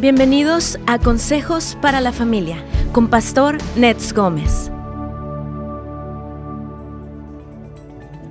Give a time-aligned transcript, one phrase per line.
[0.00, 4.70] Bienvenidos a Consejos para la Familia con Pastor Nets Gómez.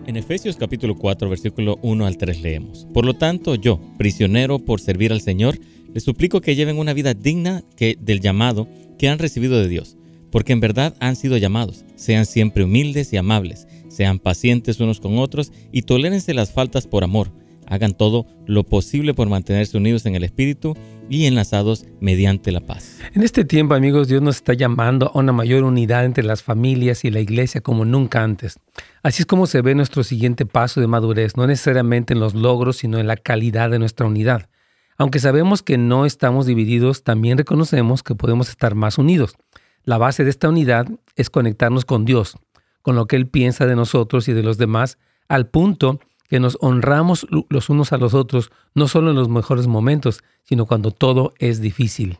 [0.06, 4.80] En Efesios capítulo 4, versículo 1 al 3 leemos, Por lo tanto, yo, prisionero por
[4.80, 5.60] servir al Señor,
[5.94, 9.98] les suplico que lleven una vida digna que, del llamado que han recibido de Dios,
[10.32, 11.84] porque en verdad han sido llamados.
[11.98, 17.04] Sean siempre humildes y amables, sean pacientes unos con otros y tolérense las faltas por
[17.04, 17.34] amor.
[17.70, 20.74] Hagan todo lo posible por mantenerse unidos en el Espíritu
[21.10, 23.00] y enlazados mediante la paz.
[23.14, 27.06] En este tiempo, amigos, Dios nos está llamando a una mayor unidad entre las familias
[27.06, 28.60] y la iglesia como nunca antes.
[29.04, 32.78] Así es como se ve nuestro siguiente paso de madurez, no necesariamente en los logros,
[32.78, 34.50] sino en la calidad de nuestra unidad.
[34.98, 39.36] Aunque sabemos que no estamos divididos, también reconocemos que podemos estar más unidos.
[39.84, 42.36] La base de esta unidad es conectarnos con Dios,
[42.82, 44.98] con lo que Él piensa de nosotros y de los demás,
[45.28, 49.68] al punto que nos honramos los unos a los otros, no solo en los mejores
[49.68, 52.20] momentos, sino cuando todo es difícil.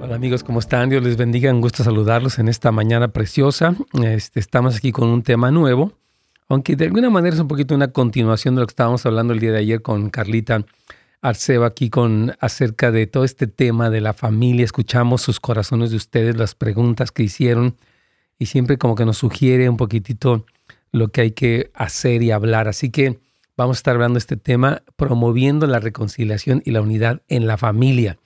[0.00, 0.88] Hola amigos, ¿cómo están?
[0.88, 3.76] Dios les bendiga, un gusto saludarlos en esta mañana preciosa.
[4.02, 5.92] Este, estamos aquí con un tema nuevo,
[6.48, 9.40] aunque de alguna manera es un poquito una continuación de lo que estábamos hablando el
[9.40, 10.64] día de ayer con Carlita
[11.20, 14.64] Arceba aquí con acerca de todo este tema de la familia.
[14.64, 17.76] Escuchamos sus corazones de ustedes, las preguntas que hicieron
[18.38, 20.46] y siempre como que nos sugiere un poquitito
[20.92, 22.68] lo que hay que hacer y hablar.
[22.68, 23.18] Así que
[23.56, 27.56] vamos a estar hablando de este tema, promoviendo la reconciliación y la unidad en la
[27.56, 28.18] familia.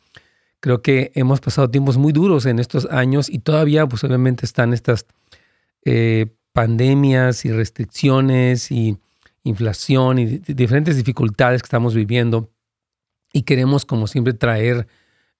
[0.60, 4.74] Creo que hemos pasado tiempos muy duros en estos años y todavía pues obviamente están
[4.74, 5.06] estas
[5.84, 8.98] eh, pandemias y restricciones y
[9.44, 12.50] inflación y diferentes dificultades que estamos viviendo
[13.32, 14.86] y queremos, como siempre, traer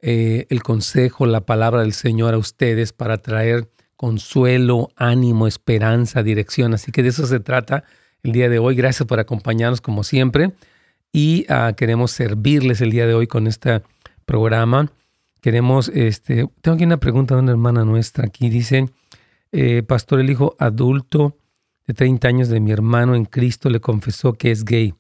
[0.01, 6.75] eh, el consejo, la palabra del Señor a ustedes para traer consuelo, ánimo, esperanza, dirección.
[6.75, 7.85] Así que de eso se trata
[8.23, 8.75] el día de hoy.
[8.75, 10.53] Gracias por acompañarnos como siempre
[11.13, 13.83] y ah, queremos servirles el día de hoy con este
[14.25, 14.91] programa.
[15.41, 18.27] Queremos, este, tengo aquí una pregunta de una hermana nuestra.
[18.27, 18.89] Aquí dice,
[19.53, 21.37] eh, pastor, el hijo adulto
[21.87, 24.95] de 30 años de mi hermano en Cristo le confesó que es gay.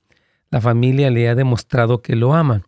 [0.50, 2.62] La familia le ha demostrado que lo ama.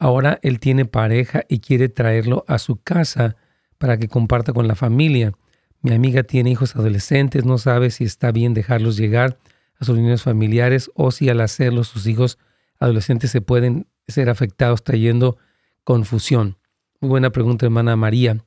[0.00, 3.36] Ahora él tiene pareja y quiere traerlo a su casa
[3.76, 5.34] para que comparta con la familia.
[5.82, 9.38] Mi amiga tiene hijos adolescentes, no sabe si está bien dejarlos llegar
[9.78, 12.38] a sus reuniones familiares o si al hacerlo sus hijos
[12.78, 15.36] adolescentes se pueden ser afectados trayendo
[15.84, 16.56] confusión.
[17.00, 18.42] Muy buena pregunta, hermana María,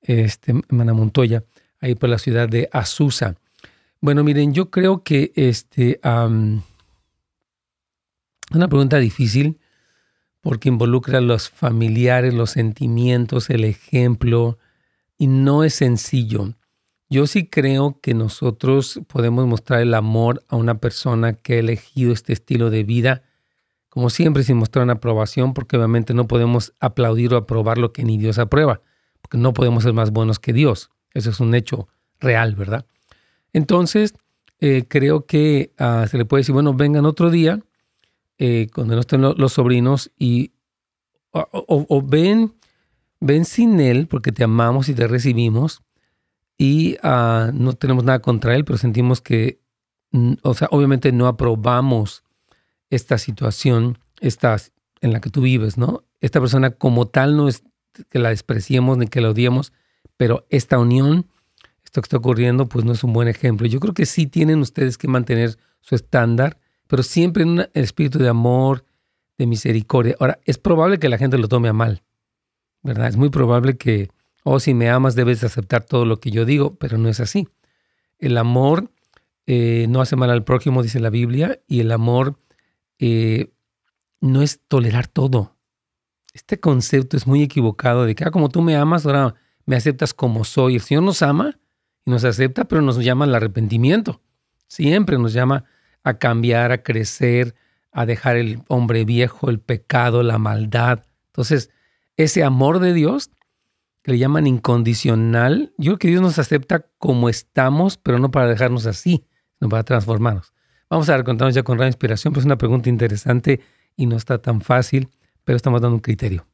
[0.00, 1.44] este, hermana Montoya,
[1.80, 3.36] ahí por la ciudad de Azusa.
[4.00, 6.62] Bueno, miren, yo creo que este, una
[8.68, 9.58] pregunta difícil
[10.40, 14.58] porque involucra los familiares, los sentimientos, el ejemplo,
[15.16, 16.54] y no es sencillo.
[17.10, 22.12] Yo sí creo que nosotros podemos mostrar el amor a una persona que ha elegido
[22.12, 23.22] este estilo de vida,
[23.88, 28.04] como siempre sin mostrar una aprobación, porque obviamente no podemos aplaudir o aprobar lo que
[28.04, 28.82] ni Dios aprueba,
[29.22, 30.90] porque no podemos ser más buenos que Dios.
[31.14, 31.88] Eso es un hecho
[32.20, 32.84] real, ¿verdad?
[33.52, 34.14] Entonces,
[34.60, 37.60] eh, creo que ah, se le puede decir, bueno, vengan otro día
[38.38, 40.52] eh, cuando no estén los, sobrinos y
[41.32, 42.54] o, ven,
[43.20, 45.82] ven sin él porque te amamos y te recibimos
[46.56, 49.60] y ah, no tenemos nada contra él, pero sentimos que,
[50.42, 52.24] o sea, obviamente no aprobamos
[52.90, 54.56] esta situación esta,
[55.00, 56.04] en la que tú vives, ¿no?
[56.20, 57.62] Esta persona como tal no es
[58.08, 59.72] que la despreciemos ni que la odiemos,
[60.16, 61.26] pero esta unión,
[61.84, 63.66] esto que está ocurriendo, pues no es un buen ejemplo.
[63.66, 68.18] Yo creo que sí tienen ustedes que mantener su estándar pero siempre en un espíritu
[68.18, 68.84] de amor,
[69.36, 70.16] de misericordia.
[70.18, 72.02] Ahora, es probable que la gente lo tome a mal,
[72.82, 73.06] ¿verdad?
[73.06, 74.10] Es muy probable que,
[74.42, 77.46] oh, si me amas debes aceptar todo lo que yo digo, pero no es así.
[78.18, 78.90] El amor
[79.46, 82.40] eh, no hace mal al prójimo, dice la Biblia, y el amor
[82.98, 83.52] eh,
[84.20, 85.54] no es tolerar todo.
[86.34, 89.34] Este concepto es muy equivocado de que, ah, como tú me amas, ahora
[89.66, 90.76] me aceptas como soy.
[90.76, 91.58] El Señor nos ama
[92.04, 94.20] y nos acepta, pero nos llama al arrepentimiento.
[94.66, 95.64] Siempre nos llama
[96.04, 97.54] a cambiar, a crecer,
[97.92, 101.04] a dejar el hombre viejo, el pecado, la maldad.
[101.26, 101.70] Entonces,
[102.16, 103.30] ese amor de Dios,
[104.02, 108.46] que le llaman incondicional, yo creo que Dios nos acepta como estamos, pero no para
[108.46, 109.24] dejarnos así,
[109.58, 110.52] sino para transformarnos.
[110.90, 113.60] Vamos a contarnos ya con gran inspiración, pues es una pregunta interesante
[113.96, 115.10] y no está tan fácil,
[115.44, 116.47] pero estamos dando un criterio.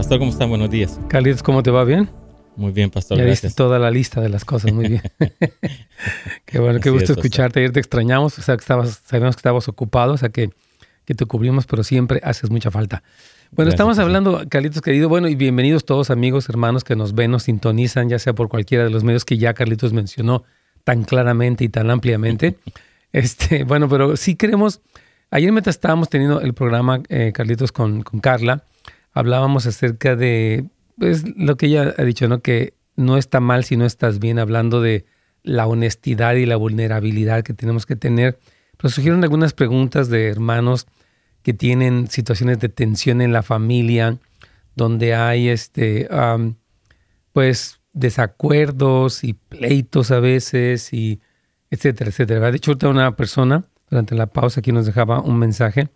[0.00, 0.48] Pastor, ¿cómo están?
[0.48, 0.98] Buenos días.
[1.08, 1.84] Carlitos, ¿cómo te va?
[1.84, 2.08] ¿Bien?
[2.56, 3.18] Muy bien, Pastor.
[3.18, 5.02] Ya viste toda la lista de las cosas, muy bien.
[6.46, 7.60] qué bueno, qué gusto escucharte.
[7.60, 10.48] Ayer te extrañamos, o sea, que estabas, sabíamos que estabas ocupado, o sea que
[11.04, 13.02] que te cubrimos, pero siempre haces mucha falta.
[13.50, 17.42] Bueno, estamos hablando, Carlitos querido, bueno, y bienvenidos todos amigos, hermanos que nos ven, nos
[17.42, 20.44] sintonizan, ya sea por cualquiera de los medios que ya Carlitos mencionó
[20.82, 22.56] tan claramente y tan ampliamente.
[23.12, 24.80] Este, bueno, pero sí queremos,
[25.30, 28.62] ayer mientras estábamos teniendo el programa, eh, Carlitos, con, con Carla,
[29.12, 30.66] hablábamos acerca de
[30.98, 32.40] pues, lo que ella ha dicho, ¿no?
[32.40, 35.06] Que no está mal si no estás bien, hablando de
[35.42, 38.38] la honestidad y la vulnerabilidad que tenemos que tener.
[38.76, 40.86] Pero surgieron algunas preguntas de hermanos
[41.42, 44.18] que tienen situaciones de tensión en la familia,
[44.76, 46.08] donde hay este,
[47.32, 51.20] pues desacuerdos y pleitos a veces, y
[51.70, 52.50] etcétera, etcétera.
[52.50, 55.88] De hecho, una persona durante la pausa aquí nos dejaba un mensaje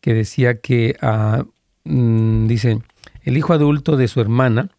[0.00, 1.44] que decía que, uh,
[1.84, 2.82] dice,
[3.22, 4.70] el hijo adulto de su hermana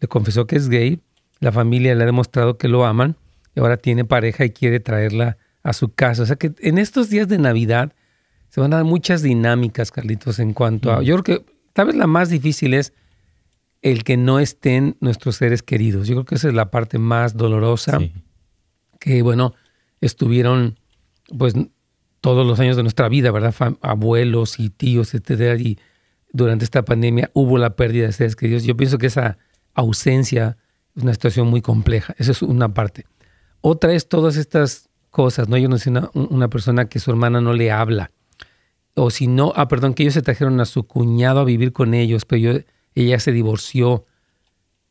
[0.00, 1.00] le confesó que es gay,
[1.40, 3.16] la familia le ha demostrado que lo aman,
[3.54, 6.22] y ahora tiene pareja y quiere traerla a su casa.
[6.22, 7.92] O sea que en estos días de Navidad
[8.48, 11.02] se van a dar muchas dinámicas, Carlitos, en cuanto a...
[11.02, 12.92] Yo creo que tal vez la más difícil es
[13.82, 16.08] el que no estén nuestros seres queridos.
[16.08, 17.98] Yo creo que esa es la parte más dolorosa,
[18.98, 19.54] que bueno,
[20.00, 20.78] estuvieron
[21.36, 21.54] pues
[22.20, 23.54] todos los años de nuestra vida, ¿verdad?
[23.80, 25.78] abuelos y tíos, etcétera, y
[26.32, 28.64] durante esta pandemia hubo la pérdida de seres queridos.
[28.64, 29.38] Yo pienso que esa
[29.74, 30.56] ausencia
[30.94, 32.14] es una situación muy compleja.
[32.18, 33.06] Esa es una parte.
[33.60, 35.56] Otra es todas estas cosas, ¿no?
[35.56, 38.10] Yo no sé una, una persona que su hermana no le habla.
[38.94, 41.94] O si no, ah, perdón, que ellos se trajeron a su cuñado a vivir con
[41.94, 42.60] ellos, pero
[42.94, 44.06] ella se divorció.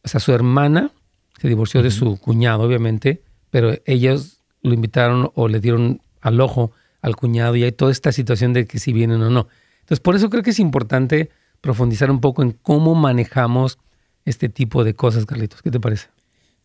[0.03, 0.91] O sea, su hermana
[1.39, 6.71] se divorció de su cuñado, obviamente, pero ellos lo invitaron o le dieron al ojo
[7.01, 9.47] al cuñado y hay toda esta situación de que si vienen o no.
[9.87, 11.29] Entonces, por eso creo que es importante
[11.61, 13.79] profundizar un poco en cómo manejamos
[14.25, 15.61] este tipo de cosas, Carlitos.
[15.61, 16.07] ¿Qué te parece?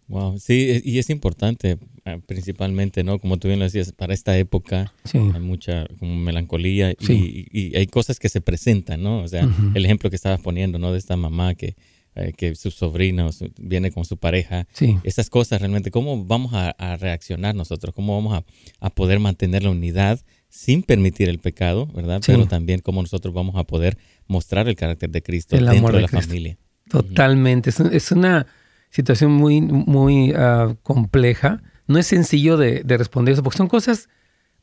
[0.09, 3.21] Wow, sí, y es importante, ah, principalmente, ¿no?
[3.21, 8.19] Como tú bien lo decías, para esta época hay mucha como melancolía y, hay cosas
[8.19, 9.23] que se presentan, ¿no?
[9.23, 10.91] O sea, el ejemplo que estabas poniendo, ¿no?
[10.91, 11.77] De esta mamá que,
[12.15, 14.67] eh, que su sobrino viene con su pareja.
[14.73, 14.99] Sí.
[15.05, 17.95] Esas cosas realmente, ¿cómo vamos a, reaccionar nosotros?
[17.95, 18.45] ¿Cómo vamos
[18.81, 20.21] a, poder mantener la unidad
[20.53, 22.21] sin permitir el pecado, ¿verdad?
[22.27, 23.97] Pero también cómo nosotros vamos a poder
[24.27, 26.59] mostrar el carácter de Cristo dentro de, la familia.
[26.91, 27.71] Totalmente.
[27.71, 28.47] es una
[28.91, 31.63] situación muy, muy ah, compleja.
[31.87, 34.11] No es sencillo de, responder eso, porque son cosas,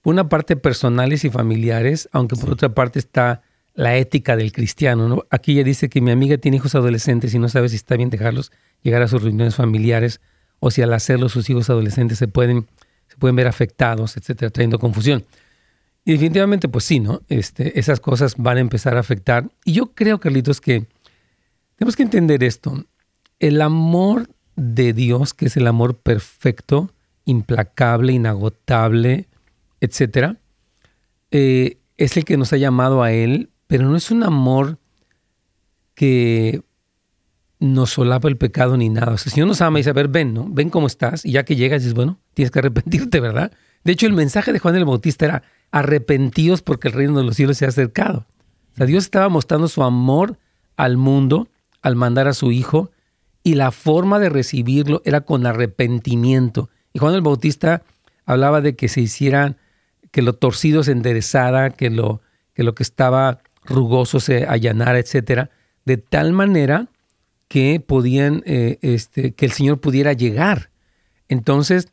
[0.01, 3.41] por una parte, personales y familiares, aunque por otra parte está
[3.73, 5.09] la ética del cristiano.
[5.09, 5.25] ¿no?
[5.31, 8.11] Aquí ella dice que mi amiga tiene hijos adolescentes y no sabe si está bien
[8.11, 8.51] dejarlos
[8.83, 10.21] llegar a sus reuniones familiares
[10.59, 12.67] o si al hacerlo sus hijos adolescentes se pueden,
[13.07, 15.25] se pueden ver afectados, etcétera, trayendo confusión.
[16.13, 17.21] Definitivamente, pues sí, ¿no?
[17.29, 19.49] Este, esas cosas van a empezar a afectar.
[19.63, 20.87] Y yo creo, Carlitos, que
[21.75, 22.83] tenemos que entender esto
[23.39, 26.91] el amor de Dios, que es el amor perfecto,
[27.25, 29.27] implacable, inagotable,
[29.79, 30.37] etcétera,
[31.31, 34.79] eh, es el que nos ha llamado a Él, pero no es un amor
[35.93, 36.63] que
[37.59, 39.13] nos solapa el pecado ni nada.
[39.13, 40.47] O sea, el Señor nos ama y dice, a ver, ven, ¿no?
[40.49, 41.23] Ven cómo estás.
[41.23, 43.51] Y ya que llegas, dices, bueno, tienes que arrepentirte, ¿verdad?
[43.83, 47.35] De hecho, el mensaje de Juan el Bautista era, arrepentíos porque el reino de los
[47.35, 48.25] cielos se ha acercado.
[48.73, 50.37] O sea, Dios estaba mostrando su amor
[50.77, 51.47] al mundo
[51.81, 52.91] al mandar a su Hijo
[53.43, 56.69] y la forma de recibirlo era con arrepentimiento.
[56.93, 57.83] Y Juan el Bautista
[58.25, 59.57] hablaba de que se hicieran,
[60.11, 62.21] que lo torcido se enderezara, que lo
[62.53, 65.49] que, lo que estaba rugoso se allanara, etcétera,
[65.85, 66.89] de tal manera
[67.47, 70.69] que podían, eh, este, que el Señor pudiera llegar.
[71.27, 71.89] Entonces,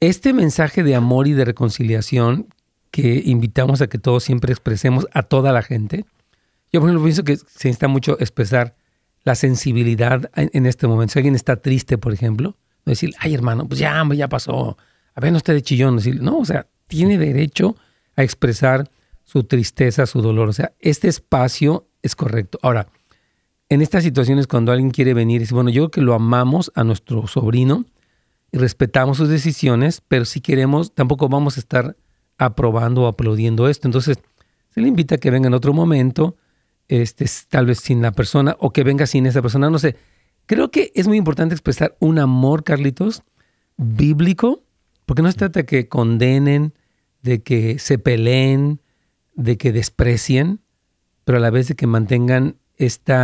[0.00, 2.48] este mensaje de amor y de reconciliación
[2.94, 6.04] que invitamos a que todos siempre expresemos a toda la gente,
[6.72, 8.76] yo por ejemplo pienso que se necesita mucho expresar
[9.24, 11.14] la sensibilidad en este momento.
[11.14, 14.76] Si alguien está triste, por ejemplo, no decir, ay hermano, pues ya, ya pasó,
[15.12, 15.96] a ver, no esté de chillón.
[15.96, 17.74] Decir, no, o sea, tiene derecho
[18.14, 18.88] a expresar
[19.24, 20.48] su tristeza, su dolor.
[20.48, 22.60] O sea, este espacio es correcto.
[22.62, 22.86] Ahora,
[23.70, 26.70] en estas situaciones cuando alguien quiere venir y dice, bueno, yo creo que lo amamos
[26.76, 27.86] a nuestro sobrino
[28.52, 31.96] y respetamos sus decisiones, pero si queremos, tampoco vamos a estar
[32.38, 33.88] aprobando o aplaudiendo esto.
[33.88, 34.18] Entonces,
[34.70, 36.36] se le invita a que venga en otro momento,
[36.88, 39.96] este, tal vez sin la persona o que venga sin esa persona, no sé.
[40.46, 43.22] Creo que es muy importante expresar un amor, Carlitos,
[43.76, 44.62] bíblico,
[45.06, 46.74] porque no se trata de que condenen,
[47.22, 48.80] de que se peleen,
[49.34, 50.60] de que desprecien,
[51.24, 53.14] pero a la vez de que mantengan este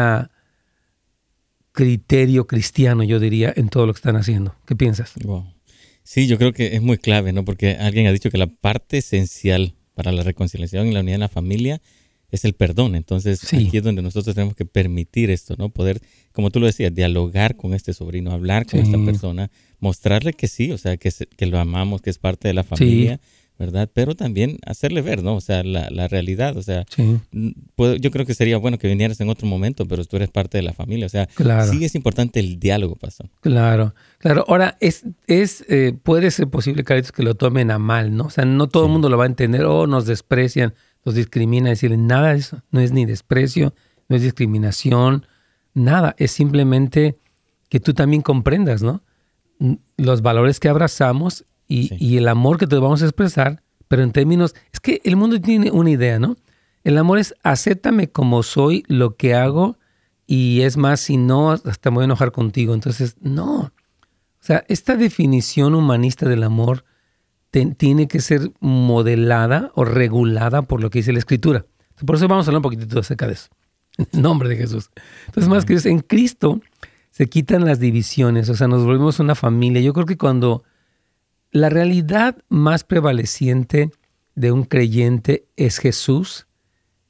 [1.72, 4.54] criterio cristiano, yo diría, en todo lo que están haciendo.
[4.66, 5.14] ¿Qué piensas?
[6.10, 7.44] Sí, yo creo que es muy clave, ¿no?
[7.44, 11.20] Porque alguien ha dicho que la parte esencial para la reconciliación y la unidad en
[11.20, 11.80] la familia
[12.32, 12.96] es el perdón.
[12.96, 15.68] Entonces, aquí es donde nosotros tenemos que permitir esto, ¿no?
[15.68, 16.00] Poder,
[16.32, 20.72] como tú lo decías, dialogar con este sobrino, hablar con esta persona, mostrarle que sí,
[20.72, 23.20] o sea, que, que lo amamos, que es parte de la familia,
[23.60, 23.90] ¿verdad?
[23.92, 25.36] Pero también hacerle ver, ¿no?
[25.36, 26.86] O sea, la, la realidad, o sea,
[27.30, 30.62] yo creo que sería bueno que vinieras en otro momento, pero tú eres parte de
[30.62, 31.28] la familia, o sea,
[31.70, 33.28] sí es importante el diálogo, pastor.
[33.42, 34.46] Claro, claro.
[34.48, 38.24] Ahora, es, es eh, puede ser posible, Carlitos, que lo tomen a mal, ¿no?
[38.24, 40.72] O sea, no todo el mundo lo va a entender, o nos desprecian,
[41.04, 43.74] nos discriminan, decirle nada de eso, no es ni desprecio,
[44.08, 45.26] no es discriminación,
[45.74, 47.18] nada, es simplemente
[47.68, 49.02] que tú también comprendas, ¿no?
[49.98, 54.54] Los valores que abrazamos y, el amor que te vamos a expresar, pero en términos,
[54.72, 56.36] es que el mundo tiene una idea, ¿no?
[56.82, 59.78] El amor es acéptame como soy, lo que hago,
[60.26, 62.74] y es más, si no, hasta me voy a enojar contigo.
[62.74, 63.60] Entonces, no.
[63.60, 63.72] O
[64.42, 66.84] sea, esta definición humanista del amor
[67.76, 71.66] tiene que ser modelada o regulada por lo que dice la Escritura.
[72.04, 73.48] Por eso vamos a hablar un poquitito acerca de eso.
[74.12, 74.90] En nombre de Jesús.
[75.26, 76.60] Entonces, más que en Cristo
[77.10, 79.82] se quitan las divisiones, o sea, nos volvemos una familia.
[79.82, 80.62] Yo creo que cuando
[81.52, 83.90] la realidad más prevaleciente
[84.34, 86.46] de un creyente es Jesús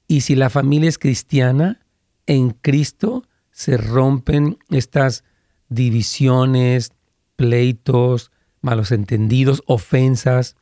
[0.08, 1.80] y si la familia es cristiana,
[2.26, 5.24] en Cristo se rompen estas
[5.68, 6.92] divisiones,
[7.36, 8.30] pleitos,
[8.60, 10.56] malos entendidos, ofensas,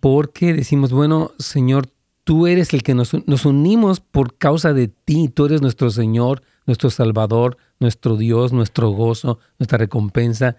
[0.00, 1.88] porque decimos, bueno, Señor,
[2.24, 3.14] tú eres el que nos,
[3.44, 9.38] unimos por causa de ti, tú eres nuestro Señor, nuestro Salvador, nuestro Dios, nuestro gozo,
[9.58, 10.56] nuestra recompensa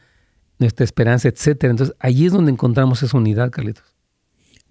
[0.60, 1.72] nuestra esperanza, etcétera.
[1.72, 3.84] Entonces, ahí es donde encontramos esa unidad, Carlitos.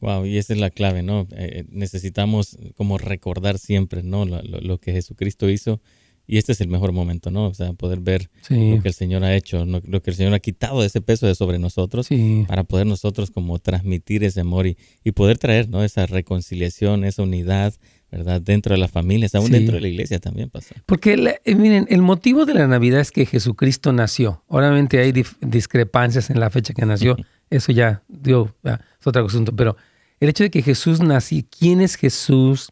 [0.00, 1.28] Wow, y esa es la clave, ¿no?
[1.30, 4.24] Eh, necesitamos como recordar siempre, ¿no?
[4.24, 5.80] Lo, que Jesucristo hizo.
[6.26, 7.46] Y este es el mejor momento, ¿no?
[7.46, 10.40] O sea, poder ver lo que el Señor ha hecho, lo que el Señor ha
[10.40, 12.08] quitado ese peso de sobre nosotros
[12.48, 15.84] para poder nosotros como transmitir ese amor y, y poder traer, ¿no?
[15.84, 17.74] Esa reconciliación, esa unidad,
[18.12, 18.42] ¿verdad?
[18.42, 20.74] Dentro de la familia, aún dentro de la iglesia también pasa.
[20.84, 24.44] Porque, eh, miren, el motivo de la Navidad es que Jesucristo nació.
[24.48, 27.16] Obviamente hay discrepancias en la fecha que nació.
[27.50, 29.56] Eso ya, dio, es otro asunto.
[29.56, 29.76] Pero
[30.20, 32.70] el hecho de que Jesús nació, ¿quién es Jesús?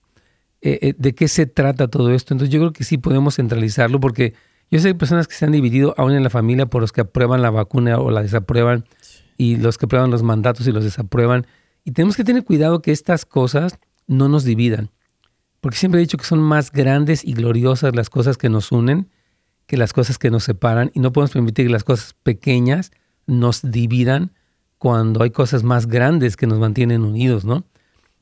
[0.61, 2.35] Eh, eh, ¿De qué se trata todo esto?
[2.35, 4.35] Entonces yo creo que sí podemos centralizarlo porque
[4.71, 7.41] yo sé personas que se han dividido aún en la familia por los que aprueban
[7.41, 8.85] la vacuna o la desaprueban
[9.39, 11.47] y los que aprueban los mandatos y los desaprueban.
[11.83, 14.91] Y tenemos que tener cuidado que estas cosas no nos dividan
[15.61, 19.09] porque siempre he dicho que son más grandes y gloriosas las cosas que nos unen
[19.71, 22.91] que las cosas que nos separan y no podemos permitir que las cosas pequeñas
[23.29, 24.33] nos dividan
[24.79, 27.63] cuando hay cosas más grandes que nos mantienen unidos, ¿no?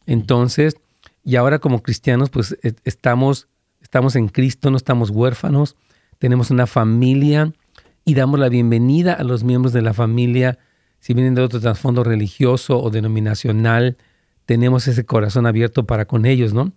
[0.04, 0.76] Entonces,
[1.24, 3.48] y ahora como cristianos, pues e, estamos,
[3.80, 5.74] estamos en Cristo, no estamos huérfanos,
[6.18, 7.54] tenemos una familia
[8.04, 10.58] y damos la bienvenida a los miembros de la familia,
[11.00, 13.96] si vienen de otro trasfondo religioso o denominacional,
[14.44, 16.74] tenemos ese corazón abierto para con ellos, ¿no?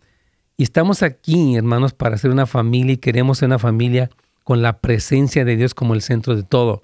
[0.58, 4.10] Y estamos aquí, hermanos, para ser una familia y queremos ser una familia
[4.44, 6.84] con la presencia de Dios como el centro de todo.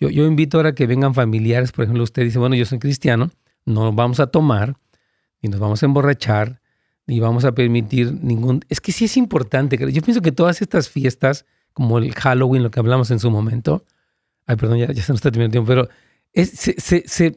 [0.00, 3.30] Yo, yo invito ahora que vengan familiares, por ejemplo, usted dice, bueno, yo soy cristiano,
[3.64, 4.76] no vamos a tomar
[5.40, 6.60] y nos vamos a emborrachar
[7.06, 8.64] ni vamos a permitir ningún...
[8.68, 12.70] Es que sí es importante, yo pienso que todas estas fiestas, como el Halloween, lo
[12.70, 13.84] que hablamos en su momento,
[14.46, 15.88] ay, perdón, ya, ya se nos está terminando el tiempo, pero
[16.34, 17.36] es, se, se,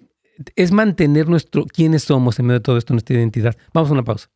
[0.56, 3.56] es mantener nuestro, quiénes somos en medio de todo esto, nuestra identidad.
[3.74, 4.30] Vamos a una pausa.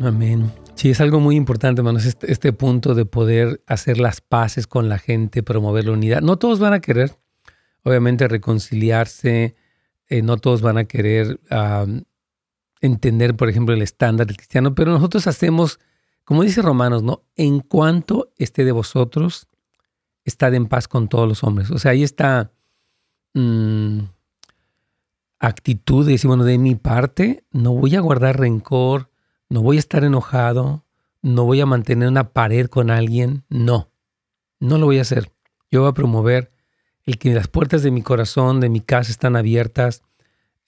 [0.00, 0.50] Amén.
[0.76, 4.88] Sí, es algo muy importante, hermanos, este, este, punto de poder hacer las paces con
[4.88, 6.22] la gente, promover la unidad.
[6.22, 7.18] No todos van a querer,
[7.82, 9.56] obviamente, reconciliarse,
[10.08, 11.38] eh, no todos van a querer
[12.80, 15.78] entender, por ejemplo, el estándar cristiano, pero nosotros hacemos,
[16.24, 17.22] como dice Romanos, ¿no?
[17.36, 19.48] En cuanto esté de vosotros,
[20.24, 21.70] estad en paz con todos los hombres.
[21.70, 22.52] O sea, ahí está
[23.34, 24.00] mm,
[25.40, 29.09] actitud de decir, bueno, de mi parte, no voy a guardar rencor,
[29.50, 30.86] no voy a estar enojado,
[31.20, 33.90] no voy a mantener una pared con alguien, no,
[34.60, 35.30] no lo voy a hacer.
[35.70, 36.52] Yo voy a promover
[37.04, 40.02] el que las puertas de mi corazón, de mi casa están abiertas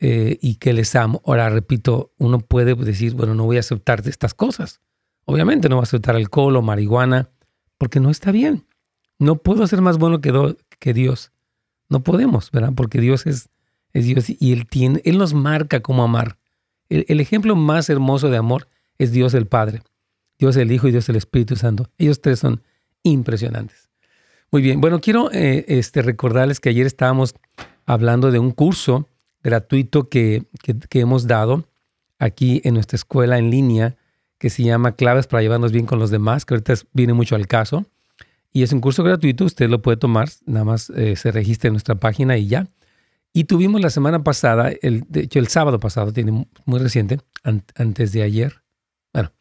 [0.00, 1.22] eh, y que les amo.
[1.24, 4.80] Ahora, repito, uno puede decir, bueno, no voy a aceptar estas cosas.
[5.24, 7.30] Obviamente no voy a aceptar alcohol o marihuana
[7.78, 8.66] porque no está bien.
[9.18, 11.30] No puedo ser más bueno que, Dios.
[11.88, 12.72] No podemos, ¿verdad?
[12.74, 13.48] Porque Dios es,
[13.92, 16.38] es Dios y Él, tiene, Él nos marca cómo amar.
[16.88, 18.68] El, ejemplo más hermoso de amor
[19.02, 19.82] es Dios el Padre,
[20.38, 21.88] Dios el Hijo y Dios el Espíritu Santo.
[21.98, 22.62] Ellos tres son
[23.02, 23.90] impresionantes.
[24.50, 27.34] Muy bien, bueno, quiero eh, este, recordarles que ayer estábamos
[27.86, 29.08] hablando de un curso
[29.42, 30.44] gratuito que,
[30.90, 31.64] hemos dado
[32.18, 33.96] aquí en nuestra escuela en línea
[34.38, 37.46] que se llama Claves para llevarnos bien con los demás, que ahorita viene mucho al
[37.46, 37.86] caso.
[38.52, 41.74] Y es un curso gratuito, usted lo puede tomar, nada más eh, se registra en
[41.74, 42.68] nuestra página y ya.
[43.32, 48.12] Y tuvimos la semana pasada, el, de hecho el sábado pasado, tiene muy reciente, antes
[48.12, 48.62] de ayer,
[49.12, 49.32] bueno,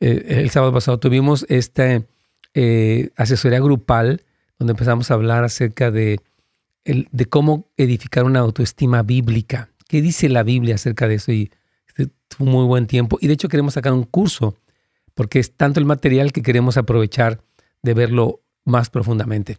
[0.00, 2.06] eh, el sábado pasado tuvimos este
[2.54, 4.22] eh, asesoría grupal,
[4.58, 6.20] donde empezamos a hablar acerca de,
[6.84, 9.70] de cómo edificar una autoestima bíblica.
[9.86, 11.32] ¿Qué dice la Biblia acerca de eso?
[11.32, 11.50] Y
[11.86, 13.18] este, fue muy buen tiempo.
[13.20, 14.56] Y de hecho queremos sacar un curso,
[15.14, 17.40] porque es tanto el material que queremos aprovechar
[17.82, 19.58] de verlo más profundamente.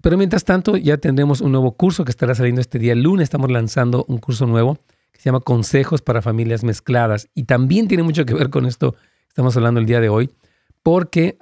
[0.00, 2.92] Pero mientras tanto, ya tendremos un nuevo curso que estará saliendo este día.
[2.92, 4.78] El lunes estamos lanzando un curso nuevo
[5.22, 7.28] se llama Consejos para Familias Mezcladas.
[7.32, 8.98] Y también tiene mucho que ver con esto que
[9.28, 10.30] estamos hablando el día de hoy,
[10.82, 11.38] porque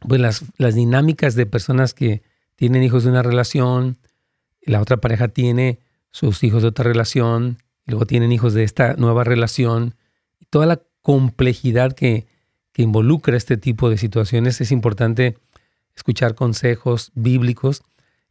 [0.00, 2.22] pues las, las dinámicas de personas que
[2.56, 3.98] tienen hijos de una relación,
[4.62, 5.78] la otra pareja tiene
[6.10, 9.94] sus hijos de otra relación, y luego tienen hijos de esta nueva relación,
[10.50, 12.26] toda la complejidad que,
[12.72, 15.38] que involucra este tipo de situaciones, es importante
[15.94, 17.84] escuchar consejos bíblicos.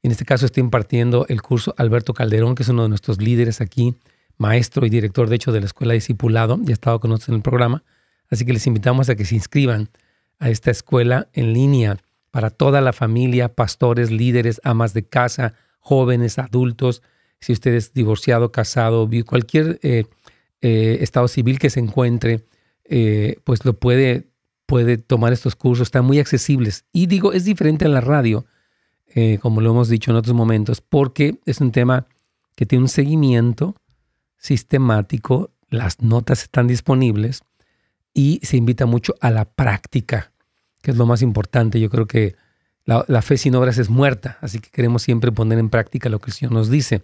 [0.04, 3.62] En este caso estoy impartiendo el curso Alberto Calderón, que es uno de nuestros líderes
[3.62, 3.96] aquí,
[4.38, 7.36] maestro y director, de hecho, de la Escuela Discipulado, ya ha estado con nosotros en
[7.36, 7.84] el programa.
[8.30, 9.90] Así que les invitamos a que se inscriban
[10.40, 11.98] a esta escuela en línea
[12.32, 17.02] para toda la familia, pastores, líderes, amas de casa, jóvenes, adultos,
[17.40, 20.06] si usted es divorciado, casado, cualquier eh,
[20.62, 22.46] eh, estado civil que se encuentre,
[22.86, 24.28] eh, pues lo puede
[24.66, 26.86] puede tomar estos cursos, están muy accesibles.
[26.92, 28.46] Y digo, es diferente a la radio,
[29.16, 32.08] eh, como lo hemos dicho en otros momentos, porque es un tema
[32.56, 33.76] que tiene un seguimiento
[34.38, 37.44] sistemático, las notas están disponibles
[38.14, 40.32] y se invita mucho a la práctica,
[40.82, 41.80] que es lo más importante.
[41.80, 42.36] Yo creo que
[42.86, 46.32] la, fe sin obras es muerta, así que queremos siempre poner en práctica lo que
[46.32, 47.04] el Señor nos dice.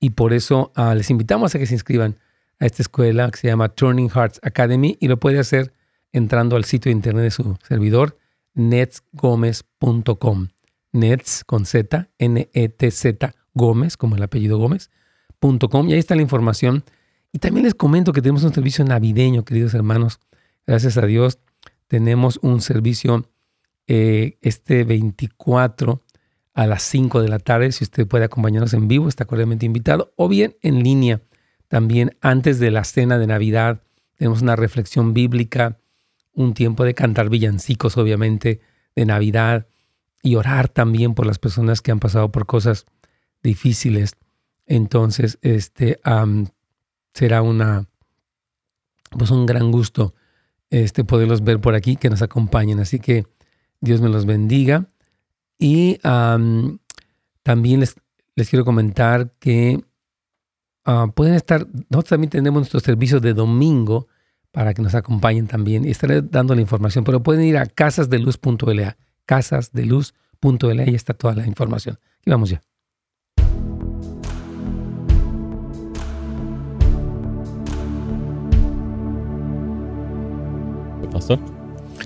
[0.00, 2.16] Y por eso ah, les invitamos a que se inscriban
[2.58, 5.72] a esta escuela que se llama Turning Hearts Academy y lo puede hacer
[6.12, 8.18] entrando al sitio de internet de su servidor,
[8.54, 10.48] netsgomez.com.
[10.92, 15.88] Nets con Z, N-E-T-Z, Gómez, como el apellido Gómez.com.
[15.88, 16.84] Y ahí está la información.
[17.32, 20.20] Y también les comento que tenemos un servicio navideño, queridos hermanos.
[20.66, 21.38] Gracias a Dios,
[21.88, 23.28] tenemos un servicio
[23.86, 26.02] eh, este 24
[26.54, 27.72] a las 5 de la tarde.
[27.72, 30.12] Si usted puede acompañarnos en vivo, está cordialmente invitado.
[30.16, 31.22] O bien en línea,
[31.68, 33.82] también antes de la cena de Navidad.
[34.16, 35.78] Tenemos una reflexión bíblica
[36.34, 38.60] un tiempo de cantar villancicos, obviamente,
[38.94, 39.66] de Navidad
[40.22, 42.86] y orar también por las personas que han pasado por cosas
[43.42, 44.16] difíciles.
[44.66, 46.00] Entonces, este
[47.12, 47.86] será una
[49.10, 50.14] pues un gran gusto
[50.72, 52.80] este poderlos ver por aquí, que nos acompañen.
[52.80, 53.26] Así que
[53.80, 54.86] Dios me los bendiga.
[55.58, 55.98] Y
[57.42, 57.94] también les,
[58.34, 59.84] les, quiero comentar que
[60.84, 64.08] ah, pueden estar, nosotros también tenemos nuestro servicio de domingo
[64.50, 65.84] para que nos acompañen también.
[65.84, 71.98] Estaré dando la información, pero pueden ir a casasdeluz.la, casasdeluz.la y está toda la información.
[72.24, 72.62] Y vamos ya.
[81.00, 81.38] ¿Qué pasó?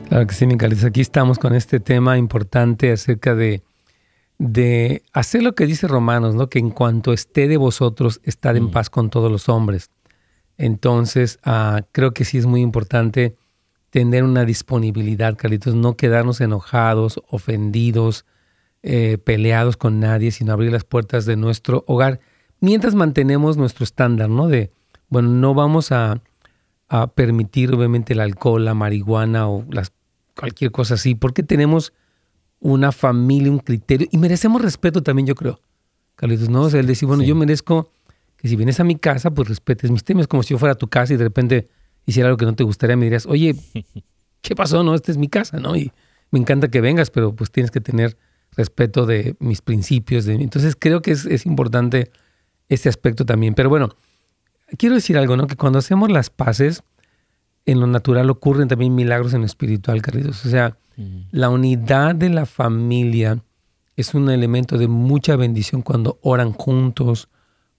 [0.09, 3.63] Claro que sí, mi Aquí estamos con este tema importante acerca de,
[4.39, 6.49] de hacer lo que dice Romanos, ¿no?
[6.49, 8.71] que en cuanto esté de vosotros, estad en mm.
[8.71, 9.91] paz con todos los hombres.
[10.59, 13.37] Entonces, ah, creo que sí es muy importante
[13.97, 18.27] tener una disponibilidad, Carlitos, no quedarnos enojados, ofendidos,
[18.83, 22.21] eh, peleados con nadie, sino abrir las puertas de nuestro hogar
[22.61, 24.49] mientras mantenemos nuestro estándar, ¿no?
[24.49, 24.71] De,
[25.09, 26.21] bueno, no vamos a,
[27.15, 29.93] permitir obviamente el alcohol, la marihuana o las,
[30.39, 31.95] cualquier cosa así, porque tenemos
[32.61, 35.59] una familia, un criterio y merecemos respeto también, yo creo.
[36.17, 36.65] Carlitos, ¿no?
[36.65, 37.91] O sea, el decir, bueno, yo merezco
[38.37, 40.79] que si vienes a mi casa, pues respetes mis temas, como si yo fuera a
[40.79, 41.71] tu casa y de repente
[42.07, 43.55] hiciera algo que no te gustaría, me dirías, oye,
[44.41, 44.83] ¿qué pasó?
[44.83, 45.77] No, esta es mi casa, ¿no?
[45.77, 45.93] Y
[46.31, 48.17] me encanta que vengas, pero pues tienes que tener
[48.57, 50.25] respeto de mis principios.
[50.25, 50.35] De...
[50.35, 52.11] Entonces creo que es, importante
[52.69, 53.55] ese aspecto también.
[53.55, 53.91] Pero bueno,
[54.79, 55.47] quiero decir algo, ¿no?
[55.47, 56.83] Que cuando hacemos las paces,
[57.65, 60.45] en lo natural ocurren también milagros en lo espiritual, queridos.
[60.47, 60.79] O sea,
[61.31, 63.43] la unidad de la familia
[63.97, 67.29] es un elemento de mucha bendición cuando oran juntos,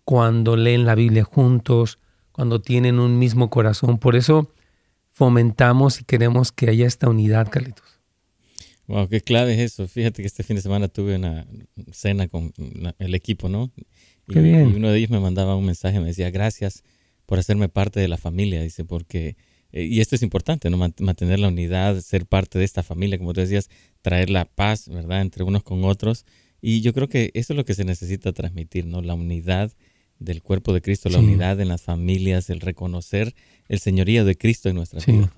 [0.03, 1.99] cuando leen la Biblia juntos,
[2.37, 3.97] cuando tienen un mismo corazón.
[3.97, 4.53] Por eso
[5.09, 7.99] fomentamos y queremos que haya esta unidad, Carlitos.
[8.85, 9.87] Wow, qué clave es eso.
[9.87, 11.47] Fíjate que este fin de semana tuve una
[11.91, 12.53] cena con
[12.99, 13.71] el equipo, ¿no?
[14.27, 14.69] Qué bien.
[14.69, 16.83] y uno de ellos me mandaba un mensaje, me decía, gracias
[17.25, 19.35] por hacerme parte de la familia, dice, porque,
[19.71, 20.77] eh, y esto es importante, ¿no?
[20.77, 23.71] Mantener la unidad, ser parte de esta familia, como tú decías,
[24.03, 25.21] traer la paz, ¿verdad?
[25.21, 26.23] Entre unos con otros.
[26.61, 29.01] Y yo creo que eso es lo que se necesita transmitir, ¿no?
[29.01, 29.71] La unidad
[30.19, 33.35] del cuerpo de Cristo, la unidad en las familias, el reconocer
[33.67, 35.29] el señorío de Cristo en nuestras vidas.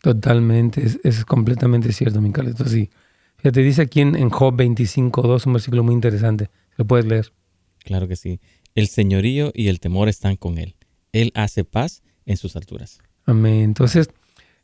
[0.00, 2.54] Totalmente, es, completamente cierto, mi Carlos.
[2.66, 2.90] Sí.
[3.36, 6.50] Fíjate, dice aquí en, en Job 25.2 un versículo muy interesante.
[6.76, 7.32] ¿Lo puedes leer?
[7.78, 8.40] Claro que sí.
[8.74, 10.76] El señorío y el temor están con él.
[11.12, 13.00] Él hace paz en sus alturas.
[13.24, 13.60] Amén.
[13.60, 14.10] Entonces,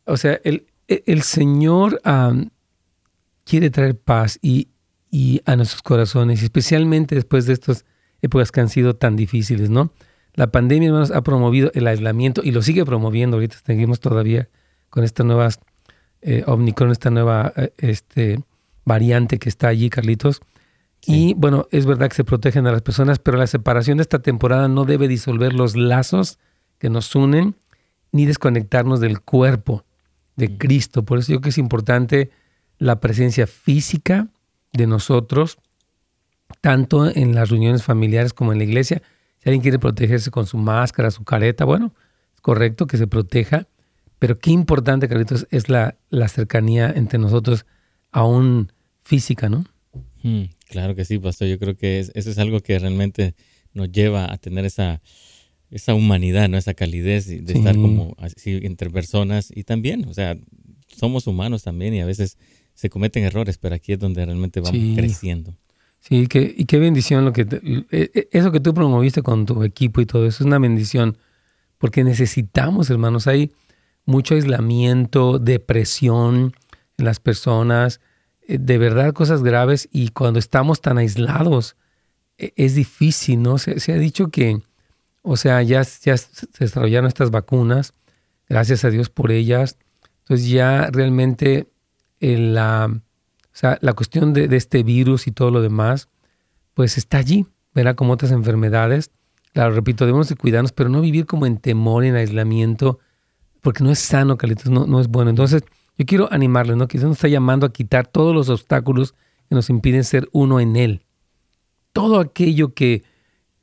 [0.04, 2.00] o sea, el, el Señor
[3.44, 4.68] quiere traer paz y,
[5.10, 7.84] y a nuestros corazones, especialmente después de estas
[8.26, 9.92] épocas que han sido tan difíciles, ¿no?
[10.34, 13.38] La pandemia, hermanos, ha promovido el aislamiento y lo sigue promoviendo.
[13.38, 14.48] Ahorita seguimos todavía
[14.90, 15.48] con esta nueva
[16.20, 18.40] eh, Omicron, esta nueva eh, este,
[18.84, 20.40] variante que está allí, Carlitos.
[21.06, 24.18] Y bueno, es verdad que se protegen a las personas, pero la separación de esta
[24.18, 26.38] temporada no debe disolver los lazos
[26.78, 27.56] que nos unen
[28.12, 29.84] ni desconectarnos del cuerpo
[30.36, 31.04] de Cristo.
[31.04, 32.30] Por eso yo creo que es importante
[32.78, 34.28] la presencia física
[34.72, 35.58] de nosotros,
[36.60, 39.02] tanto en las reuniones familiares como en la iglesia.
[39.38, 41.94] Si alguien quiere protegerse con su máscara, su careta, bueno,
[42.34, 43.68] es correcto que se proteja,
[44.18, 47.66] pero qué importante, Carlitos, es la, la cercanía entre nosotros,
[48.12, 49.64] aún física, ¿no?
[50.22, 51.48] Hmm, claro que sí, pastor.
[51.48, 53.34] Yo creo que eso es algo que realmente
[53.74, 55.02] nos lleva a tener esa,
[55.70, 56.56] esa humanidad, ¿no?
[56.56, 60.38] Esa calidez de estar como así entre personas y también, o sea,
[60.88, 62.38] somos humanos también y a veces
[62.74, 65.56] se cometen errores, pero aquí es donde realmente vamos creciendo.
[66.08, 67.42] Sí, que, y qué bendición lo que
[67.90, 71.18] e, e, eso que tú promoviste con tu equipo y todo eso es una bendición
[71.78, 73.52] porque necesitamos, hermanos, hay
[74.04, 76.54] mucho aislamiento, depresión
[76.96, 78.00] en las personas,
[78.46, 81.76] eh, de verdad cosas graves y cuando estamos tan aislados
[82.38, 83.58] e, es difícil, ¿no?
[83.58, 84.60] Se, ha dicho que,
[85.22, 87.94] o sea, ya, ya se desarrollaron estas vacunas,
[88.48, 89.76] gracias a Dios por ellas,
[90.20, 91.66] entonces ya realmente
[92.20, 93.00] eh, la,
[93.56, 96.10] o sea, la cuestión de, este virus y todo lo demás,
[96.74, 99.10] pues está allí, verá como otras enfermedades.
[99.54, 102.98] Claro, repito, debemos de cuidarnos, pero no vivir como en temor, en aislamiento,
[103.62, 105.30] porque no es sano, Carlitos, no, no es bueno.
[105.30, 105.64] Entonces,
[105.96, 106.84] yo quiero animarle, ¿no?
[106.84, 109.14] Dios nos está llamando a quitar todos los obstáculos
[109.48, 111.06] que nos impiden ser uno en Él.
[111.94, 113.04] Todo aquello que,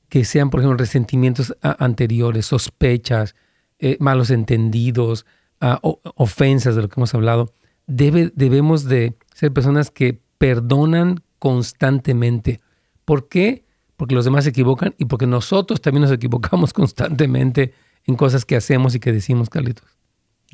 [0.09, 3.35] que sean, por ejemplo, resentimientos anteriores, sospechas,
[3.77, 5.27] eh, malos entendidos,
[5.61, 5.79] ah,
[6.15, 7.53] ofensas de lo que hemos hablado,
[7.87, 12.59] debe, debemos de ser personas que perdonan constantemente.
[13.05, 13.65] ¿Por qué?
[13.97, 17.73] Porque los demás se equivocan y porque nosotros también nos equivocamos constantemente
[18.05, 19.87] en cosas que hacemos y que decimos, Carlitos.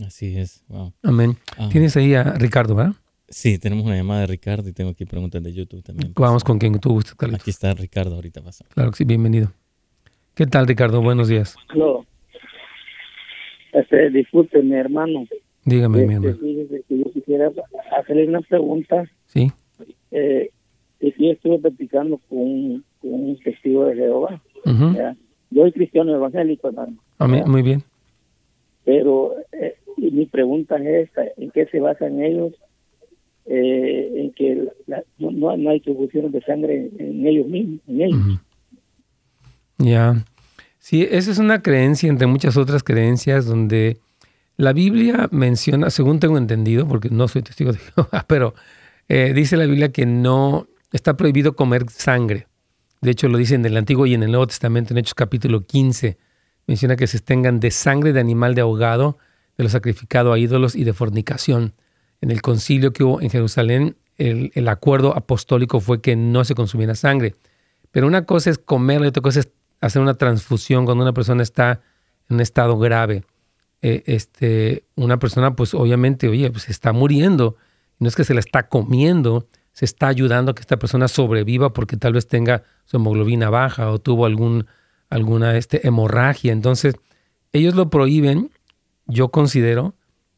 [0.05, 0.63] Así es.
[1.03, 1.37] Amén.
[1.57, 1.67] Ah.
[1.71, 2.93] Tienes ahí a Ricardo, ¿verdad?
[3.27, 6.13] Sí, tenemos una llamada de Ricardo y tengo aquí preguntas de YouTube también.
[6.15, 7.39] Vamos con quien tú gustes, Carlos.
[7.39, 8.65] Aquí está Ricardo, ahorita pasa.
[8.69, 9.51] Claro que sí, bienvenido.
[10.33, 11.01] ¿Qué tal, Ricardo?
[11.01, 11.55] Buenos días.
[11.75, 12.05] No.
[13.73, 15.27] Este, disculpe, mi hermano.
[15.69, 16.37] Dígame, mi hermano.
[16.89, 17.51] yo quisiera
[17.99, 19.03] hacerle una pregunta.
[19.27, 19.51] Sí.
[20.11, 20.49] Eh,
[20.99, 24.41] sí, estuve platicando con un, con testigo de Jehová.
[25.51, 26.97] Yo soy cristiano evangélico, hermano.
[27.17, 27.83] Amén, muy bien.
[28.83, 32.53] Pero eh, y mi pregunta es esta, ¿en qué se basan ellos?
[33.45, 34.67] Eh, en que
[35.17, 38.19] no, no, hay transfusiones de sangre en ellos mismos, en ellos.
[39.79, 40.23] Ya.
[40.77, 43.97] Sí, esa es una creencia entre muchas otras creencias donde
[44.59, 48.53] la Biblia menciona, según tengo entendido, porque no soy testigo de Jehová, pero
[49.07, 52.47] eh, dice la Biblia que no está prohibido comer sangre.
[52.99, 55.65] De hecho, lo dice en el Antiguo y en el Nuevo Testamento, en Hechos capítulo
[55.65, 56.17] 15.
[56.67, 59.17] Menciona que se estengan de sangre de animal de ahogado
[59.57, 61.73] de lo sacrificado a ídolos y de fornicación.
[62.19, 66.95] En el concilio que hubo en Jerusalén, el, acuerdo apostólico fue que no se consumiera
[66.95, 67.33] sangre.
[67.91, 69.47] Pero una cosa es comer, y otra cosa es
[69.79, 71.79] hacer una transfusión cuando una persona está
[72.27, 73.23] en un estado grave.
[73.81, 77.55] Eh, este, una persona, pues obviamente, oye, pues está muriendo.
[77.99, 81.73] No es que se la está comiendo, se está ayudando a que esta persona sobreviva
[81.73, 84.65] porque tal vez tenga su hemoglobina baja o tuvo algún,
[85.09, 86.51] alguna este, hemorragia.
[86.51, 86.95] Entonces,
[87.51, 88.51] ellos lo prohíben
[89.09, 89.95] yo considero,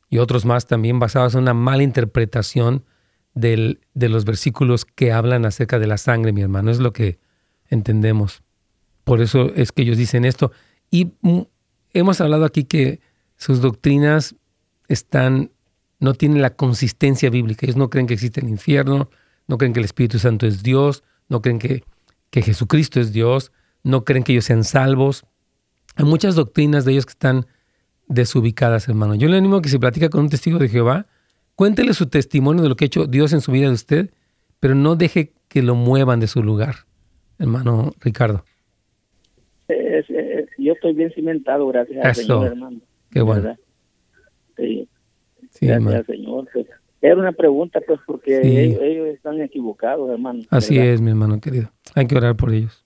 [0.09, 2.83] y otros más también, basados en una mala interpretación
[3.33, 6.71] del, de los versículos que hablan acerca de la sangre, mi hermano.
[6.71, 7.19] Es lo que
[7.69, 8.43] entendemos.
[9.03, 10.51] Por eso es que ellos dicen esto.
[10.89, 11.13] Y
[11.93, 12.99] hemos hablado aquí que
[13.41, 14.35] sus doctrinas
[14.87, 15.49] están,
[15.99, 17.65] no tienen la consistencia bíblica.
[17.65, 19.09] Ellos no creen que existe el infierno,
[19.47, 21.83] no creen que el Espíritu Santo es Dios, no creen que,
[22.29, 23.51] que Jesucristo es Dios,
[23.81, 25.25] no creen que ellos sean salvos.
[25.95, 27.47] Hay muchas doctrinas de ellos que están
[28.07, 29.15] desubicadas, hermano.
[29.15, 31.07] Yo le animo a que se platica con un testigo de Jehová,
[31.55, 34.11] cuéntele su testimonio de lo que ha hecho Dios en su vida de usted,
[34.59, 36.75] pero no deje que lo muevan de su lugar,
[37.39, 38.45] hermano Ricardo.
[40.59, 42.81] yo estoy bien cimentado, gracias al Señor, hermano.
[43.11, 43.55] Qué bueno.
[44.57, 44.87] Sí.
[45.59, 46.47] gracias Señor.
[46.53, 46.67] Pues,
[47.01, 50.43] era una pregunta, pues, porque ellos, están equivocados, hermano.
[50.49, 51.71] Así es, mi hermano querido.
[51.95, 52.83] Hay que orar por ellos.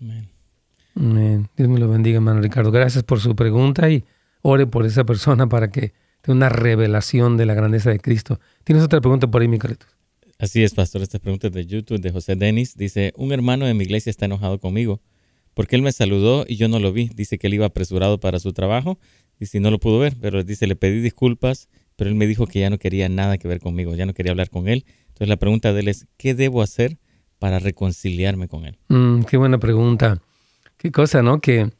[0.00, 1.48] Amén.
[1.56, 2.70] Dios me lo bendiga, hermano Ricardo.
[2.72, 4.04] Gracias por su pregunta y
[4.42, 8.40] ore por esa persona para que tenga una revelación de la grandeza de Cristo.
[8.64, 9.58] ¿Tienes otra pregunta por ahí, mi
[10.38, 11.02] Así es, pastor.
[11.02, 12.76] Esta pregunta es de YouTube, de José Denis.
[12.76, 15.00] Dice, un hermano de mi iglesia está enojado conmigo
[15.54, 17.10] porque él me saludó y yo no lo vi.
[17.14, 18.98] Dice que él iba apresurado para su trabajo
[19.38, 22.46] y si no lo pudo ver, pero dice, le pedí disculpas, pero él me dijo
[22.46, 24.84] que ya no quería nada que ver conmigo, ya no quería hablar con él.
[25.08, 26.98] Entonces la pregunta de él es, ¿qué debo hacer
[27.38, 28.78] para reconciliarme con él?
[28.88, 30.20] Mm, qué buena pregunta.
[30.76, 31.40] Qué cosa, ¿no?
[31.40, 31.70] Que,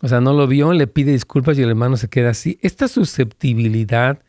[0.00, 2.58] o sea, no lo vio, le pide disculpas y el hermano se queda así.
[2.62, 4.22] Esta susceptibilidad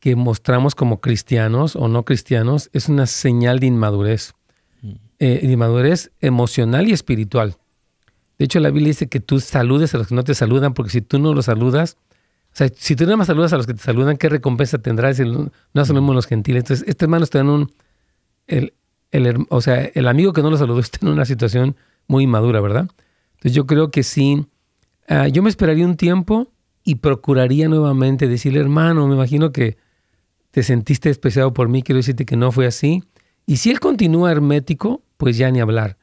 [0.00, 4.34] que mostramos como cristianos o no cristianos es una señal de inmadurez.
[4.82, 4.92] Mm.
[5.20, 7.56] Eh, de inmadurez emocional y espiritual.
[8.38, 10.90] De hecho, la Biblia dice que tú saludes a los que no te saludan, porque
[10.90, 11.96] si tú no los saludas,
[12.52, 15.20] o sea, si tú nada más saludas a los que te saludan, ¿qué recompensa tendrás?
[15.20, 15.50] No
[15.84, 16.62] saludemos los gentiles.
[16.62, 17.72] Entonces, este hermano está en un,
[18.46, 18.74] el,
[19.12, 22.60] el, o sea, el amigo que no lo saludó está en una situación muy inmadura,
[22.60, 22.88] ¿verdad?
[23.34, 24.46] Entonces, yo creo que sí,
[25.08, 26.52] ah, yo me esperaría un tiempo
[26.84, 29.78] y procuraría nuevamente decirle, hermano, me imagino que
[30.50, 33.02] te sentiste despreciado por mí, quiero decirte que no fue así.
[33.46, 35.96] Y si él continúa hermético, pues ya ni hablar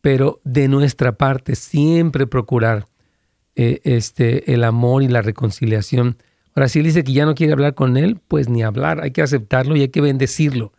[0.00, 2.86] pero de nuestra parte siempre procurar
[3.54, 6.16] eh, este, el amor y la reconciliación.
[6.54, 9.10] Ahora, si él dice que ya no quiere hablar con él, pues ni hablar, hay
[9.10, 10.72] que aceptarlo y hay que bendecirlo.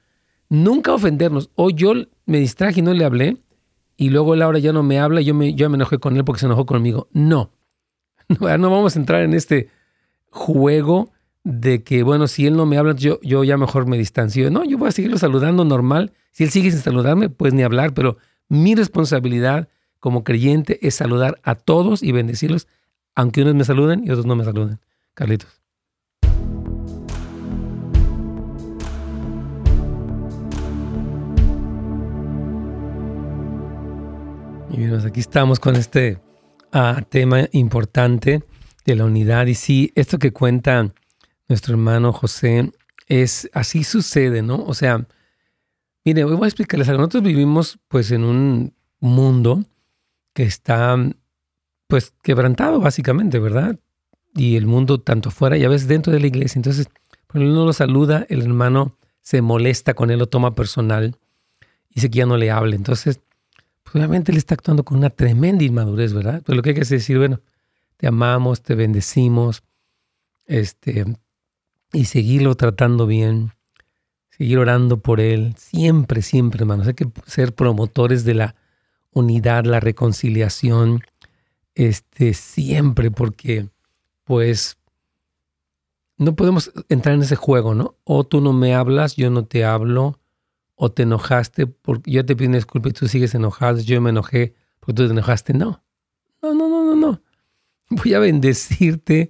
[0.50, 1.50] Nunca ofendernos.
[1.56, 1.94] O yo
[2.26, 3.38] me distraje y no le hablé,
[3.98, 6.40] y luego Laura ya no me habla yo me, yo me enojé con él porque
[6.40, 7.08] se enojó conmigo.
[7.12, 7.52] No.
[8.40, 9.70] no, no vamos a entrar en este
[10.32, 11.12] juego
[11.44, 14.50] de que, bueno, si él no me habla, yo, yo ya mejor me distancio.
[14.50, 16.14] No, yo voy a seguirlo saludando normal.
[16.32, 18.18] Si él sigue sin saludarme, pues ni hablar, pero
[18.52, 22.68] mi responsabilidad como creyente es saludar a todos y bendecirlos,
[23.16, 24.82] aunque unos me saluden y otros no me saluden.
[25.14, 25.62] Carlitos.
[34.70, 36.20] Y bien, pues aquí estamos con este
[36.74, 38.44] ah, tema importante
[38.84, 39.46] de la unidad.
[39.46, 40.94] Y sí, esto que cuenta
[41.48, 42.70] nuestro hermano José
[43.08, 44.62] es así sucede, ¿no?
[44.66, 45.08] O sea,
[46.04, 47.02] Mire, voy a explicarles algo.
[47.02, 49.64] Nosotros vivimos pues en un mundo
[50.34, 50.98] que está
[51.88, 53.78] pues quebrantado básicamente, ¿verdad?
[54.34, 56.58] Y el mundo tanto afuera y a veces dentro de la iglesia.
[56.58, 56.88] Entonces,
[57.28, 61.18] cuando uno lo saluda, el hermano se molesta con él, lo toma personal
[61.90, 62.76] y dice que ya no le hable.
[62.76, 63.20] Entonces,
[63.84, 66.42] pues obviamente él está actuando con una tremenda inmadurez, ¿verdad?
[66.46, 67.42] Pero lo que hay que decir, bueno,
[67.98, 69.64] te amamos, te bendecimos,
[70.46, 71.06] este,
[71.94, 73.52] y seguirlo tratando bien
[74.42, 76.88] seguir orando por él, siempre, siempre, hermanos.
[76.88, 78.56] Hay que ser promotores de la
[79.12, 81.04] unidad, la reconciliación,
[81.76, 83.70] este, siempre, porque
[84.24, 84.80] pues
[86.18, 87.98] no podemos entrar en ese juego, ¿no?
[88.04, 90.20] O tú no me hablas, yo no te hablo,
[90.74, 94.56] o te enojaste porque yo te pido disculpas y tú sigues enojado, yo me enojé
[94.80, 95.54] porque tú te enojaste.
[95.54, 95.84] No,
[96.42, 97.22] no, no, no, no, no.
[97.92, 99.30] Voy a bendecirte.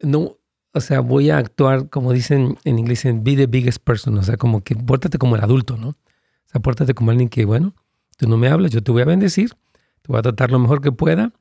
[0.00, 0.38] No,
[0.72, 4.22] o sea, voy a actuar, como dicen en inglés, en be the biggest person, o
[4.22, 5.88] sea, como que pórtate como el adulto, ¿no?
[5.88, 5.96] O
[6.46, 7.74] sea, pórtate como alguien que, bueno,
[8.16, 9.50] tú no me hablas, yo te voy a bendecir,
[10.02, 11.32] te voy a tratar lo mejor que pueda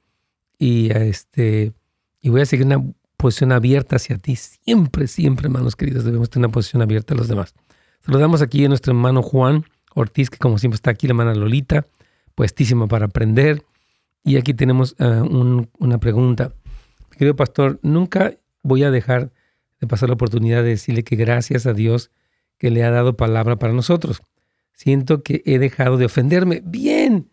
[0.57, 1.73] y, este,
[2.21, 2.83] y voy a seguir una
[3.17, 4.35] posición abierta hacia ti.
[4.35, 7.53] Siempre, siempre, hermanos queridos, debemos tener una posición abierta a los demás.
[8.01, 11.85] Saludamos aquí a nuestro hermano Juan Ortiz, que como siempre está aquí, la hermana Lolita,
[12.33, 13.65] puestísima para aprender.
[14.23, 16.53] Y aquí tenemos ah, una pregunta.
[17.11, 19.31] Querido pastor, nunca voy a dejar
[19.79, 22.11] de pasar la oportunidad de decirle que gracias a Dios
[22.57, 24.21] que le ha dado palabra para nosotros.
[24.73, 26.61] Siento que he dejado de ofenderme.
[26.63, 27.29] Bien,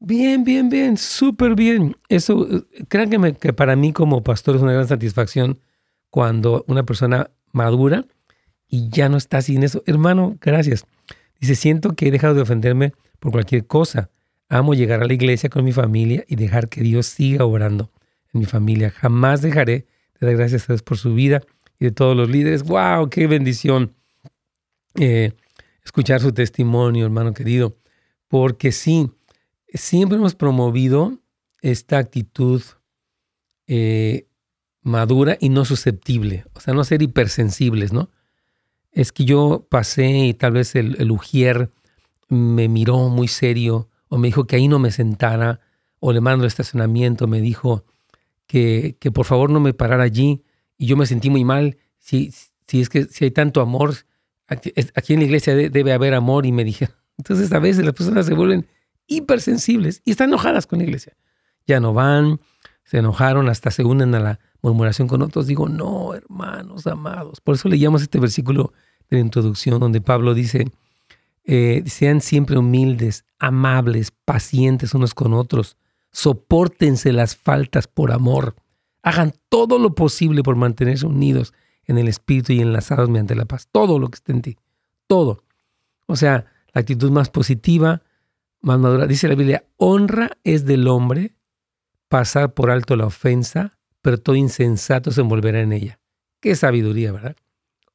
[0.00, 1.96] bien, bien, bien, súper bien.
[2.08, 2.46] Eso,
[2.88, 5.60] créanme que para mí como pastor es una gran satisfacción
[6.10, 8.06] cuando una persona madura
[8.68, 9.82] y ya no está sin eso.
[9.86, 10.84] Hermano, gracias.
[11.40, 14.10] Dice, siento que he dejado de ofenderme por cualquier cosa.
[14.48, 17.90] Amo llegar a la iglesia con mi familia y dejar que Dios siga obrando
[18.32, 18.90] en mi familia.
[18.90, 19.86] Jamás dejaré
[20.32, 21.42] gracias a Dios por su vida
[21.78, 22.62] y de todos los líderes.
[22.64, 23.10] ¡Wow!
[23.10, 23.94] ¡Qué bendición!
[24.94, 25.32] Eh,
[25.84, 27.76] escuchar su testimonio, hermano querido.
[28.28, 29.10] Porque sí,
[29.72, 31.18] siempre hemos promovido
[31.60, 32.62] esta actitud
[33.66, 34.26] eh,
[34.82, 36.44] madura y no susceptible.
[36.54, 38.10] O sea, no ser hipersensibles, ¿no?
[38.92, 41.68] Es que yo pasé y tal vez el, el
[42.28, 45.60] me miró muy serio o me dijo que ahí no me sentara
[46.00, 47.84] o le mando el estacionamiento, me dijo,
[48.46, 50.44] que, por favor no me parara allí
[50.76, 51.76] y yo me sentí muy mal.
[51.98, 52.32] Si,
[52.66, 53.94] si es que si hay tanto amor,
[54.46, 54.72] aquí,
[55.14, 58.34] en la iglesia debe haber amor y me dije, entonces a veces las personas se
[58.34, 58.66] vuelven
[59.06, 61.16] hipersensibles y están enojadas con la iglesia.
[61.66, 62.40] Ya no van,
[62.84, 65.46] se enojaron, hasta se unen a la murmuración con otros.
[65.46, 67.40] Digo, no, hermanos amados.
[67.40, 68.72] Por eso leíamos este versículo
[69.10, 70.66] de la introducción donde Pablo dice,
[71.44, 75.76] eh, sean siempre humildes, amables, pacientes unos con otros,
[76.14, 78.54] Sopórtense las faltas por amor.
[79.02, 81.52] Hagan todo lo posible por mantenerse unidos
[81.84, 83.68] en el espíritu y enlazados mediante la paz.
[83.70, 84.56] Todo lo que esté en ti.
[85.06, 85.44] Todo.
[86.06, 88.02] O sea, la actitud más positiva,
[88.60, 89.06] más madura.
[89.06, 91.34] Dice la Biblia, honra es del hombre
[92.08, 95.98] pasar por alto la ofensa, pero todo insensato se envolverá en ella.
[96.40, 97.36] Qué sabiduría, ¿verdad?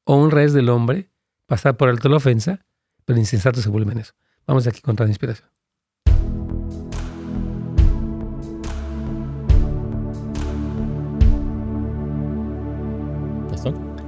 [0.04, 1.08] honra es del hombre,
[1.46, 2.66] pasar por alto la ofensa,
[3.04, 4.12] pero insensato se vuelve en eso.
[4.46, 5.48] Vamos aquí con la inspiración.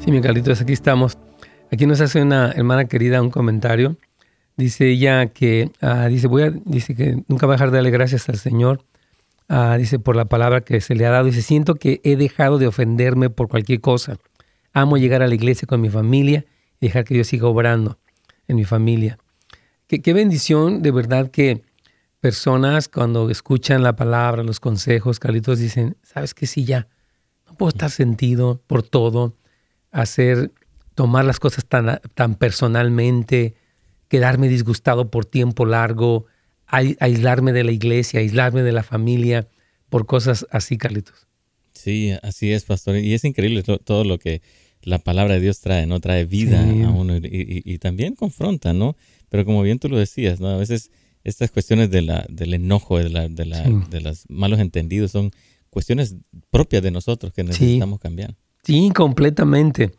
[0.04, 1.16] Sí, mi Carlitos, aquí estamos.
[1.70, 3.98] Aquí nos hace una hermana querida un comentario.
[4.56, 7.92] Dice ella que, ah, dice, voy a, dice que nunca va a dejar de darle
[7.92, 8.84] gracias al Señor.
[9.48, 11.26] Ah, dice por la palabra que se le ha dado.
[11.26, 14.18] Dice, siento que he dejado de ofenderme por cualquier cosa.
[14.72, 16.46] Amo llegar a la iglesia con mi familia
[16.80, 18.00] y dejar que Dios siga obrando
[18.48, 19.18] en mi familia.
[19.86, 21.62] Qué, qué bendición de verdad que
[22.18, 26.88] personas cuando escuchan la palabra, los consejos, Carlitos, dicen, sabes que sí, ya,
[27.46, 29.36] no puedo estar sentido por todo
[29.92, 30.50] hacer,
[30.94, 33.54] tomar las cosas tan, tan personalmente,
[34.08, 36.26] quedarme disgustado por tiempo largo,
[36.66, 39.48] aislarme de la iglesia, aislarme de la familia,
[39.88, 41.26] por cosas así, Carlitos.
[41.74, 42.96] Sí, así es, pastor.
[42.96, 44.42] Y es increíble todo lo que
[44.82, 46.00] la palabra de Dios trae, ¿no?
[46.00, 48.96] Trae vida a uno y, también confronta, ¿no?
[49.28, 50.48] Pero como bien tú lo decías, ¿no?
[50.48, 50.90] A veces
[51.24, 55.30] estas cuestiones de la, del enojo, de, la, de, la, de los malos entendidos son
[55.70, 56.16] cuestiones
[56.50, 58.34] propias de nosotros que necesitamos cambiar.
[58.62, 59.92] Sí, completamente.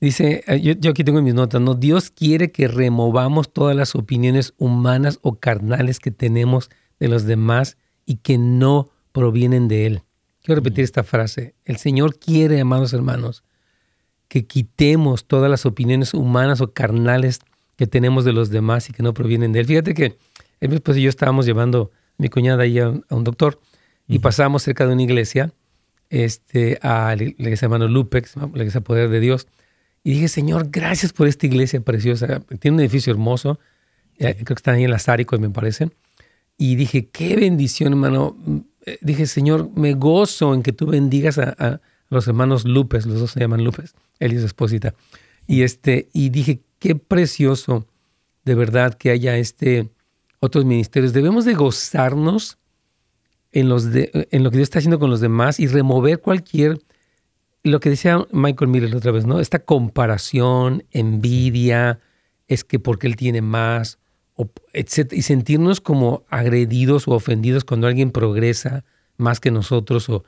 [0.00, 1.74] Dice, eh, yo, aquí tengo mis notas, ¿no?
[1.74, 7.76] Dios quiere que removamos todas las opiniones humanas o carnales que tenemos de los demás
[8.04, 10.02] y que no provienen de Él.
[10.42, 11.54] Quiero repetir esta frase.
[11.64, 13.44] El Señor quiere, amados hermanos,
[14.26, 17.40] que quitemos todas las opiniones humanas o carnales
[17.76, 19.66] que tenemos de los demás y que no provienen de Él.
[19.66, 20.18] Fíjate que
[20.60, 23.60] mi esposo y yo estábamos llevando a mi cuñada ahí a, un doctor
[24.08, 25.52] y pasamos cerca de una iglesia
[26.12, 29.48] este, a la iglesia hermano Lupex, la iglesia Poder de Dios.
[30.04, 32.42] Y dije, Señor, gracias por esta iglesia preciosa.
[32.60, 33.58] Tiene un edificio hermoso.
[34.18, 35.90] Eh, creo que están ahí en las Áricos, me parece.
[36.58, 38.36] Y dije, qué bendición, hermano.
[38.44, 43.18] Mm, eh, dije, Señor, me gozo en que tú bendigas a, los hermanos Lupes, los
[43.18, 44.92] dos se llaman Lupes, él y su esposita.
[45.46, 47.86] Y, este, y dije, qué precioso
[48.44, 49.88] de verdad que haya este,
[50.40, 51.14] otros ministerios.
[51.14, 52.58] Debemos de gozarnos
[53.52, 56.78] en, los en lo que Dios está haciendo con los demás y remover cualquier,
[57.62, 59.40] lo que decía Michael Miller otra vez, ¿no?
[59.40, 62.00] Esta comparación, envidia,
[62.48, 63.98] es que porque él tiene más,
[64.72, 65.12] etc.
[65.12, 68.84] Y sentirnos como agredidos o ofendidos cuando alguien progresa
[69.16, 70.24] más que nosotros o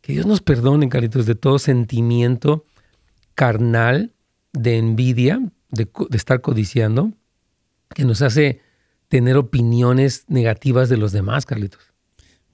[0.00, 2.64] que Dios nos perdone, caritos, de todo sentimiento
[3.34, 4.12] carnal,
[4.52, 7.12] de envidia, de, de estar codiciando,
[7.94, 8.60] que nos hace
[9.08, 11.95] tener opiniones negativas de los demás, Carlitos.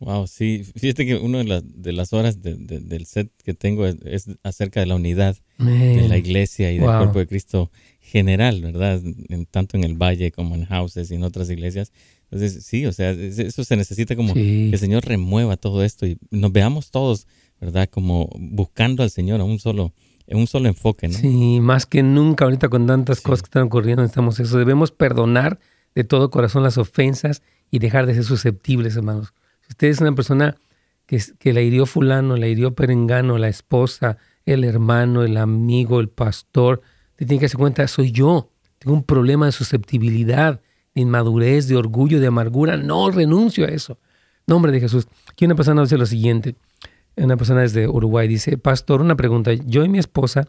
[0.03, 0.65] Wow, sí.
[0.77, 5.37] Fíjate que una de, las horas del set que tengo es, acerca de la unidad
[5.59, 9.01] de la iglesia y del cuerpo de Cristo general, ¿verdad?
[9.29, 11.93] En, tanto en el valle como en houses y en otras iglesias.
[12.25, 16.19] Entonces, sí, o sea, eso se necesita como que el Señor remueva todo esto y
[16.33, 17.29] nos veamos todos,
[17.61, 17.89] ¿verdad?
[17.89, 19.93] Como buscando al Señor a un solo,
[20.27, 21.15] en un solo enfoque, ¿no?
[21.17, 24.59] Sí, más que nunca ahorita con tantas cosas que están ocurriendo, necesitamos eso.
[24.59, 25.61] Debemos perdonar
[25.95, 29.33] de todo corazón las ofensas y dejar de ser susceptibles, hermanos
[29.73, 30.57] usted es una persona
[31.07, 36.83] que, la hirió fulano, la hirió perengano, la esposa, el hermano, el amigo, el pastor,
[37.17, 38.51] te tiene que hacer cuenta, soy yo.
[38.79, 40.61] Tengo un problema de susceptibilidad,
[40.95, 42.77] de inmadurez, de orgullo, de amargura.
[42.77, 43.99] No renuncio a eso.
[44.47, 45.07] Nombre de Jesús.
[45.31, 46.57] Aquí una persona dice lo siguiente.
[47.17, 49.53] Una persona desde Uruguay dice, pastor, una pregunta.
[49.53, 50.49] Yo y mi esposa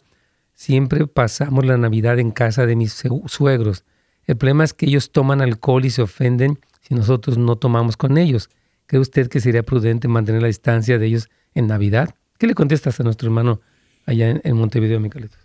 [0.53, 3.83] siempre pasamos la Navidad en casa de mis suegros.
[4.25, 8.17] El problema es que ellos toman alcohol y se ofenden si nosotros no tomamos con
[8.17, 8.49] ellos.
[8.93, 12.13] ¿Cree usted que sería prudente mantener la distancia de ellos en Navidad?
[12.37, 13.59] ¿Qué le contestas a nuestro hermano
[14.05, 15.39] allá en, Montevideo, Micaelitos?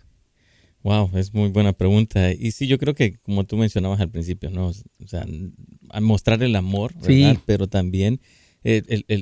[0.83, 2.31] Wow, es muy buena pregunta.
[2.31, 4.67] Y sí, yo creo que como tú mencionabas al principio, ¿no?
[4.67, 5.25] O sea,
[5.99, 7.39] mostrar el amor, ¿verdad?
[7.47, 8.21] Pero también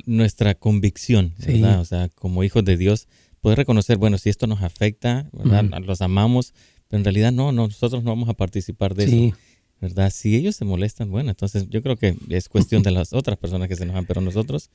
[0.06, 1.80] nuestra convicción, ¿verdad?
[1.80, 3.08] O sea, como hijos de Dios,
[3.40, 5.82] poder reconocer, bueno, si esto nos afecta, ¿verdad?
[5.86, 6.54] Los amamos,
[6.90, 9.38] pero en realidad no, nosotros no vamos a participar de eso.
[9.80, 10.12] ¿Verdad?
[10.12, 13.68] Si ellos se molestan, bueno, entonces yo creo que es cuestión de las otras personas
[13.68, 14.70] que se enojan, pero nosotros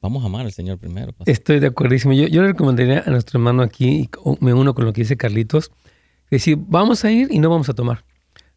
[0.00, 1.14] vamos a amar al Señor primero.
[1.26, 2.12] Estoy de acuerdísimo.
[2.12, 5.16] Yo, yo le recomendaría a nuestro hermano aquí, y me uno con lo que dice
[5.16, 5.70] Carlitos,
[6.30, 8.04] decir, vamos a ir y no vamos a tomar.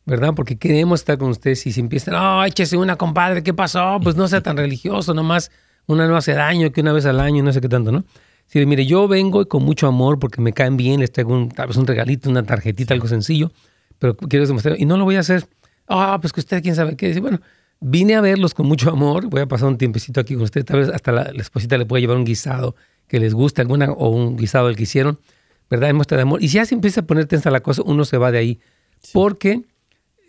[0.06, 0.34] ¿verdad?
[0.36, 4.00] Porque queremos estar con ustedes y si empiezan, oh, échese una, compadre, ¿qué pasó?
[4.02, 5.52] Pues no sea tan religioso, nomás
[5.86, 8.04] una no hace daño que una vez al año, no sé qué tanto, ¿no?
[8.48, 11.68] Si mire, yo vengo con mucho amor porque me caen bien, les traigo un, tal
[11.68, 13.52] vez un regalito, una tarjetita, algo sencillo,
[14.00, 15.46] pero quiero demostrar, y no lo voy a hacer
[15.90, 17.08] ah, pues que usted quién sabe qué.
[17.08, 17.42] Dice, bueno,
[17.82, 20.80] vine a verlos con mucho amor, voy a pasar un tiempecito aquí con usted, tal
[20.80, 22.76] vez hasta la, esposita le puede llevar un guisado
[23.08, 25.20] que les guste, alguna, o un guisado del que hicieron,
[25.70, 25.90] ¿verdad?
[25.90, 26.44] En muestra de amor.
[26.44, 28.60] Y si ya se empieza a poner tensa la cosa, uno se va de ahí.
[29.14, 29.64] Porque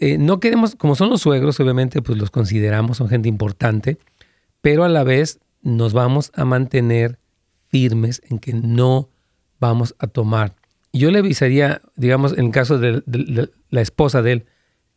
[0.00, 3.98] eh, no queremos, como son los suegros, obviamente, pues los consideramos, son gente importante,
[4.62, 7.18] pero a la vez nos vamos a mantener
[7.68, 9.11] firmes en que no
[9.58, 10.54] vamos a tomar.
[10.92, 13.02] yo le avisaría, digamos, en el caso de,
[13.68, 14.46] la esposa de él,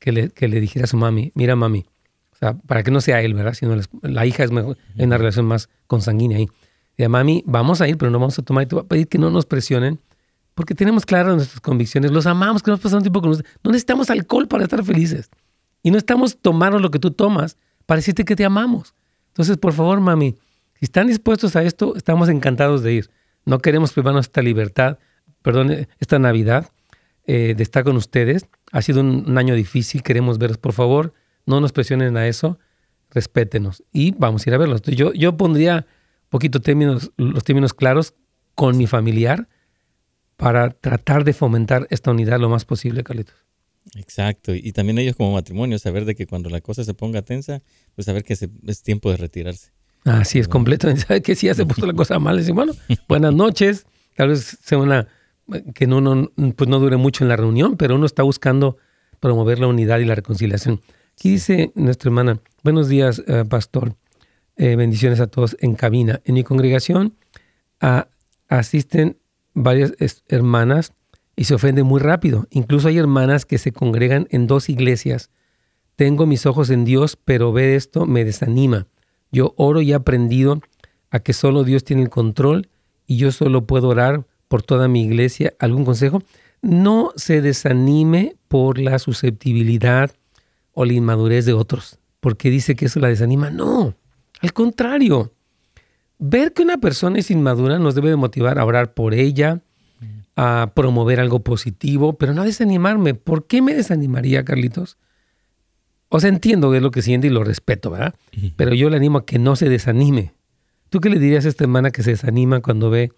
[0.04, 1.86] que le, que le, dijera a su mami, mira mami,
[2.34, 3.54] o sea, para que no sea él, ¿verdad?
[3.54, 6.50] Sino la, hija es mejor, en una relación más consanguínea ahí.
[6.98, 9.08] Diga, mami, vamos a ir, pero no vamos a tomar y te voy a pedir
[9.08, 10.02] que no nos presionen,
[10.56, 13.50] porque tenemos claras nuestras convicciones, los amamos, que nos pasamos tiempo con ustedes.
[13.64, 15.30] No necesitamos alcohol para estar felices.
[15.84, 18.94] Y no estamos tomando lo que tú tomas para decirte que te amamos.
[19.30, 20.36] Entonces, por favor, mami,
[20.74, 23.10] si están dispuestos a esto, estamos encantados de ir.
[23.46, 25.00] No queremos privarnos esta libertad,
[25.42, 26.70] perdón, esta Navidad,
[27.26, 28.48] eh, de estar con ustedes.
[28.72, 30.58] Ha sido un, año difícil, queremos verlos.
[30.58, 31.14] Por favor,
[31.46, 32.60] no nos presionen a eso,
[33.12, 33.84] respétenos.
[33.92, 34.82] Y vamos a ir a verlos.
[34.84, 38.14] Yo, yo pondría un poquito términos, los términos claros
[38.56, 39.48] con mi familiar
[40.38, 43.36] para tratar de fomentar esta unidad lo más posible, Carlitos.
[43.96, 47.62] Exacto, y también ellos como matrimonio, saber de que cuando la cosa se ponga tensa,
[47.96, 49.72] pues saber que es tiempo de retirarse.
[50.06, 51.04] Así es, completamente.
[51.08, 52.38] ¿Sabe que si ya se puso la cosa mal?
[52.38, 52.74] Dice, bueno,
[53.08, 53.86] buenas noches.
[54.16, 55.08] Tal vez sea una
[55.74, 58.78] que no, no, pues no dure mucho en la reunión, pero uno está buscando
[59.20, 60.82] promover la unidad y la reconciliación.
[61.14, 63.96] Aquí dice nuestra hermana, buenos días, eh, pastor.
[64.56, 66.22] Eh, bendiciones a todos en cabina.
[66.26, 67.16] En mi congregación
[68.48, 69.18] asisten
[69.54, 69.94] varias
[70.28, 70.94] hermanas
[71.36, 72.48] y se ofenden muy rápido.
[72.50, 75.32] Incluso hay hermanas que se congregan en dos iglesias.
[75.96, 78.88] Tengo mis ojos en Dios, pero ver esto me desanima.
[79.32, 80.62] Yo oro y he aprendido
[81.10, 82.70] a que solo Dios tiene el control
[83.06, 85.56] y yo solo puedo orar por toda mi iglesia.
[85.58, 86.22] ¿Algún consejo?
[86.62, 90.12] No se desanime por la susceptibilidad
[90.74, 93.50] o la inmadurez de otros, porque dice que eso la desanima.
[93.50, 93.96] No,
[94.42, 95.34] al contrario.
[96.20, 99.64] Ver que una persona es inmadura nos debe de motivar a orar por ella,
[100.36, 103.16] a promover algo positivo, pero no a desanimarme.
[103.16, 105.00] ¿Por qué me desanimaría, Carlitos?
[106.10, 108.14] O sea, entiendo que es lo que siente y lo respeto, ¿verdad?
[108.56, 110.36] Pero yo le animo a que no se desanime.
[110.90, 113.14] ¿Tú qué le dirías a esta hermana que se desanima cuando ve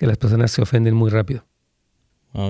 [0.00, 1.44] que las personas se ofenden muy rápido?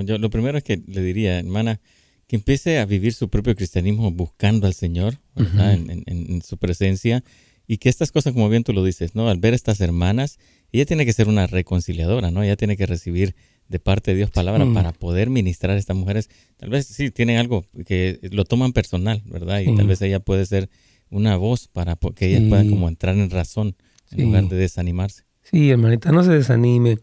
[0.04, 1.80] yo lo primero es que le diría, hermana,
[2.28, 7.24] que empiece a vivir su propio cristianismo buscando al Señor, en, su presencia,
[7.66, 9.28] y que estas cosas, como bien tú lo dices, ¿no?
[9.28, 10.38] Al ver estas hermanas,
[10.70, 12.44] ella tiene que ser una reconciliadora, ¿no?
[12.44, 13.34] Ella tiene que recibir
[13.66, 14.74] de parte de Dios palabra mm.
[14.74, 16.30] para poder ministrar a estas mujeres.
[16.56, 19.58] Tal vez sí tienen algo que lo toman personal, ¿verdad?
[19.58, 20.70] Y tal vez ella puede ser
[21.08, 23.74] una voz para que ellas puedan como entrar en razón
[24.12, 25.24] en lugar de desanimarse.
[25.42, 26.98] Sí, hermanita, no se desanime,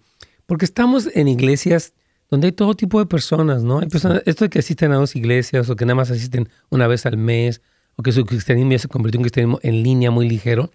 [0.47, 1.93] porque estamos en iglesias
[2.29, 3.79] donde hay todo tipo de personas, ¿no?
[3.79, 6.87] Hay personas, esto de que asisten a dos iglesias o que nada más asisten una
[6.87, 7.61] vez al mes
[7.95, 10.71] o que su cristianismo ya se convirtió en un cristianismo en línea muy ligero.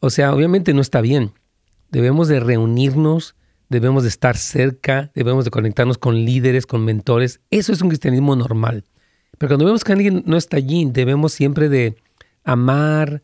[0.00, 1.32] O sea, obviamente no está bien.
[1.90, 3.34] Debemos de reunirnos,
[3.68, 7.40] debemos de estar cerca, debemos de conectarnos con líderes, con mentores.
[7.50, 8.84] Eso es un cristianismo normal.
[9.38, 11.96] Pero cuando vemos que alguien no está allí, debemos siempre de
[12.44, 13.22] amar,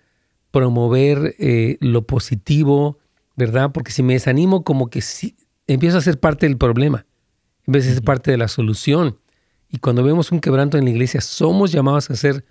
[0.51, 2.99] promover eh, lo positivo,
[3.37, 3.71] ¿verdad?
[3.73, 5.37] Porque si me desanimo, como que sí,
[5.73, 7.07] empiezo a ser parte del problema,
[7.67, 9.19] en vez de ser parte de la solución.
[9.69, 12.45] Y cuando vemos un quebranto en la iglesia, somos llamados a ser,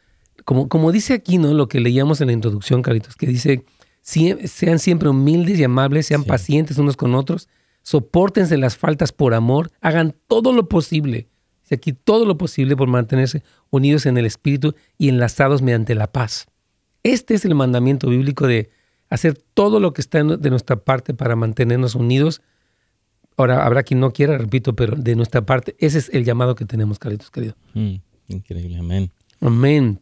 [0.45, 1.53] como, como dice aquí, ¿no?
[1.53, 3.65] Lo que leíamos en la introducción, Caritos, que dice,
[4.01, 7.49] sean siempre humildes y amables, sean pacientes unos con otros,
[7.83, 11.27] soportense las faltas por amor, hagan todo lo posible,
[11.71, 16.47] aquí todo lo posible por mantenerse unidos en el Espíritu y enlazados mediante la paz.
[17.03, 18.71] Este es el mandamiento bíblico de
[19.09, 22.41] hacer todo lo que está de nuestra parte para mantenernos unidos.
[23.39, 26.65] Ahora, habrá quien no quiera, repito, pero de nuestra parte, ese es el llamado que
[26.65, 27.55] tenemos, Carlitos, querido.
[27.73, 27.95] Mm,
[28.27, 29.11] increíble, amén.
[29.39, 30.01] Amén.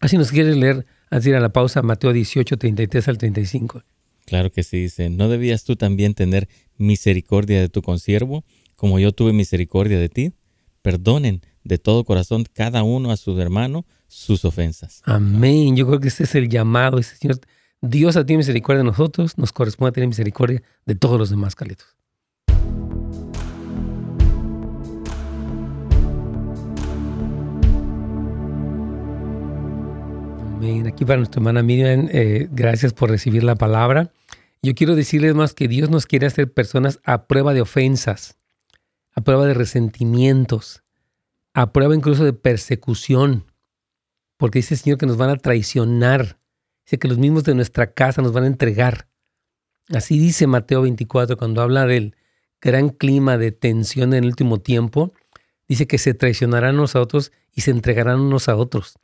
[0.00, 3.82] Así nos quieres leer, así a la pausa, Mateo 18, 33 al 35.
[4.26, 8.44] Claro que sí, dice, ¿no debías tú también tener misericordia de tu consiervo,
[8.76, 10.32] como yo tuve misericordia de ti?
[10.82, 15.02] Perdonen de todo corazón cada uno a su hermano sus ofensas.
[15.04, 15.74] Amén.
[15.74, 16.98] Yo creo que ese es el llamado.
[16.98, 17.40] Ese Señor,
[17.80, 21.96] Dios a ti misericordia de nosotros, nos corresponde tener misericordia de todos los demás, Carlitos.
[30.56, 34.10] Aquí para nuestra hermana Miriam, eh, gracias por recibir la palabra.
[34.62, 38.38] Yo quiero decirles más que Dios nos quiere hacer personas a prueba de ofensas,
[39.12, 40.82] a prueba de resentimientos,
[41.52, 43.44] a prueba incluso de persecución,
[44.38, 46.38] porque dice el Señor que nos van a traicionar,
[46.86, 49.08] dice que los mismos de nuestra casa nos van a entregar.
[49.90, 52.16] Así dice Mateo 24 cuando habla del
[52.62, 55.12] gran clima de tensión en el último tiempo,
[55.68, 58.98] dice que se traicionarán unos a otros y se entregarán unos a otros.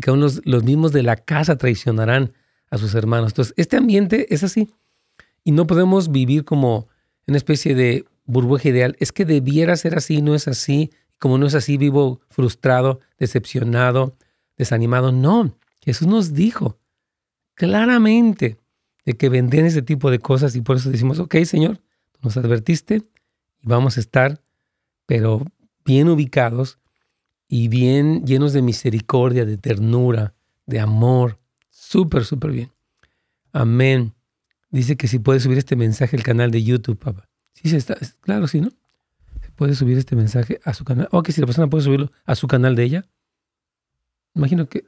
[0.00, 2.32] Que aún los, los mismos de la casa traicionarán
[2.70, 3.32] a sus hermanos.
[3.32, 4.68] Entonces, este ambiente es así.
[5.44, 6.88] Y no podemos vivir como
[7.26, 8.96] una especie de burbuja ideal.
[8.98, 10.90] Es que debiera ser así, no es así.
[11.18, 14.16] Como no es así, vivo frustrado, decepcionado,
[14.56, 15.12] desanimado.
[15.12, 16.78] No, Jesús nos dijo
[17.54, 18.58] claramente
[19.04, 21.80] de que vendrían ese tipo de cosas y por eso decimos, ok, Señor,
[22.22, 23.02] nos advertiste
[23.60, 24.40] y vamos a estar
[25.06, 25.42] pero
[25.84, 26.78] bien ubicados
[27.56, 30.34] y bien llenos de misericordia, de ternura,
[30.66, 31.38] de amor.
[31.70, 32.72] Súper, súper bien.
[33.52, 34.12] Amén.
[34.70, 37.28] Dice que si puede subir este mensaje al canal de YouTube, papá.
[37.52, 38.70] Sí, se está, claro, sí, ¿no?
[39.40, 41.06] Se puede subir este mensaje a su canal.
[41.12, 43.06] O que si la persona puede subirlo a su canal de ella.
[44.34, 44.86] Imagino que.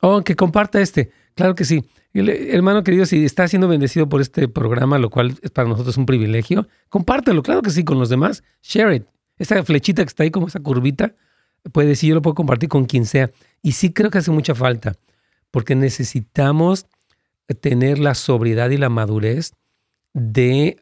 [0.00, 1.10] Oh, que comparta este.
[1.34, 1.84] Claro que sí.
[2.12, 6.06] hermano querido, si está siendo bendecido por este programa, lo cual es para nosotros un
[6.06, 8.42] privilegio, compártelo, claro que sí, con los demás.
[8.62, 9.04] Share it.
[9.38, 11.14] Esa flechita que está ahí, como esa curvita,
[11.72, 13.30] puede decir, yo lo puedo compartir con quien sea.
[13.62, 14.94] Y sí creo que hace mucha falta,
[15.50, 16.86] porque necesitamos
[17.60, 19.52] tener la sobriedad y la madurez
[20.12, 20.78] de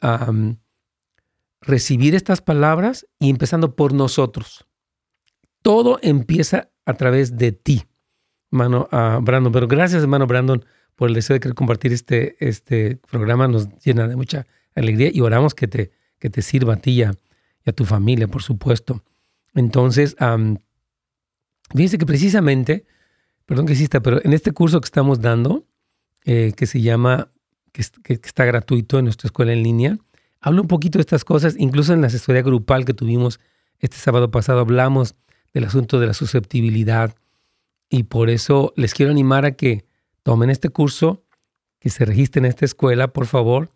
[1.60, 4.66] recibir estas palabras y empezando por nosotros.
[5.62, 7.84] Todo empieza a través de ti,
[8.50, 8.88] hermano
[9.22, 9.52] Brandon.
[9.52, 10.64] Pero gracias, hermano Brandon,
[10.96, 13.48] por el deseo de querer compartir este, este programa.
[13.48, 17.02] Nos llena de mucha alegría y oramos que te, que te sirva a ti y
[17.02, 17.14] a,
[17.74, 19.04] tu familia, por supuesto.
[19.54, 20.16] Entonces,
[21.72, 22.84] fíjense que precisamente,
[23.46, 25.66] perdón que exista, pero en este curso que estamos dando,
[26.24, 27.30] eh, que se llama,
[27.70, 29.98] que, que, está gratuito en nuestra escuela en línea,
[30.40, 33.38] hablo un poquito de estas cosas, incluso en la asesoría grupal que tuvimos
[33.78, 35.14] este sábado pasado, hablamos
[35.54, 37.14] del asunto de la susceptibilidad.
[37.90, 39.84] Y por eso les quiero animar a que
[40.22, 41.24] tomen este curso,
[41.80, 43.70] que se registren en esta escuela, por favor.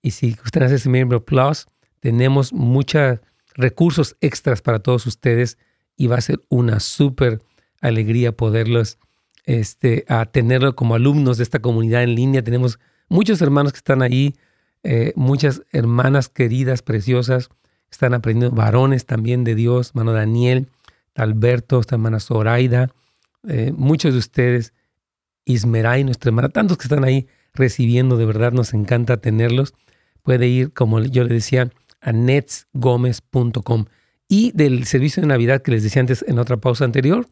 [0.00, 1.66] Y si ustedes ese miembro Plus,
[2.00, 3.18] tenemos muchos
[3.54, 5.58] recursos extras para todos ustedes
[5.96, 7.42] y va a ser una súper
[7.80, 8.98] alegría poderlos
[9.44, 12.42] este, a tenerlo como alumnos de esta comunidad en línea.
[12.42, 14.36] Tenemos muchos hermanos que están ahí,
[14.84, 17.48] eh, muchas hermanas queridas, preciosas,
[17.90, 20.68] están aprendiendo, varones también de Dios, hermano Daniel,
[21.14, 22.90] Alberto, esta hermana Zoraida,
[23.48, 24.72] eh, muchos de ustedes,
[25.44, 29.74] Ismeray, nuestra hermana, tantos que están ahí recibiendo, de verdad nos encanta tenerlos.
[30.22, 31.70] Puede ir, como yo le decía,
[32.00, 33.86] a netsgomez.com.
[34.28, 37.26] Y del servicio de Navidad que les decía antes en otra pausa anterior,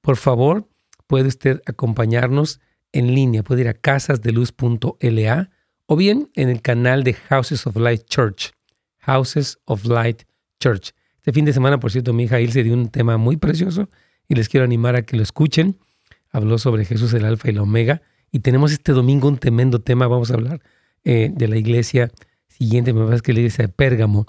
[0.00, 0.68] por favor,
[1.06, 2.60] puede usted acompañarnos
[2.92, 5.50] en línea, puede ir a casasdeluz.la
[5.86, 8.52] o bien en el canal de Houses of Light Church,
[9.00, 10.22] Houses of Light
[10.60, 10.92] Church.
[11.16, 13.88] Este fin de semana, por cierto, mi hija se dio un tema muy precioso
[14.30, 15.76] y les quiero animar a que lo escuchen.
[16.30, 18.00] Habló sobre Jesús el Alfa y el Omega.
[18.30, 20.06] Y tenemos este domingo un tremendo tema.
[20.06, 20.62] Vamos a hablar
[21.02, 22.12] eh, de la iglesia
[22.46, 24.26] siguiente, me parece que la iglesia de Pérgamo,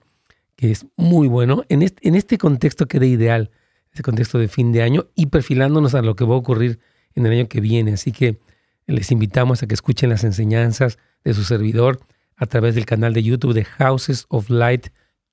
[0.55, 1.63] que es muy bueno.
[1.69, 3.51] En este, en este contexto queda ideal,
[3.91, 6.79] este contexto de fin de año y perfilándonos a lo que va a ocurrir
[7.13, 7.93] en el año que viene.
[7.93, 8.39] Así que
[8.87, 11.99] les invitamos a que escuchen las enseñanzas de su servidor
[12.37, 14.87] a través del canal de YouTube de Houses of Light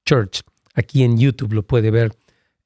[0.04, 0.42] Church
[0.78, 2.12] aquí en YouTube, lo puede ver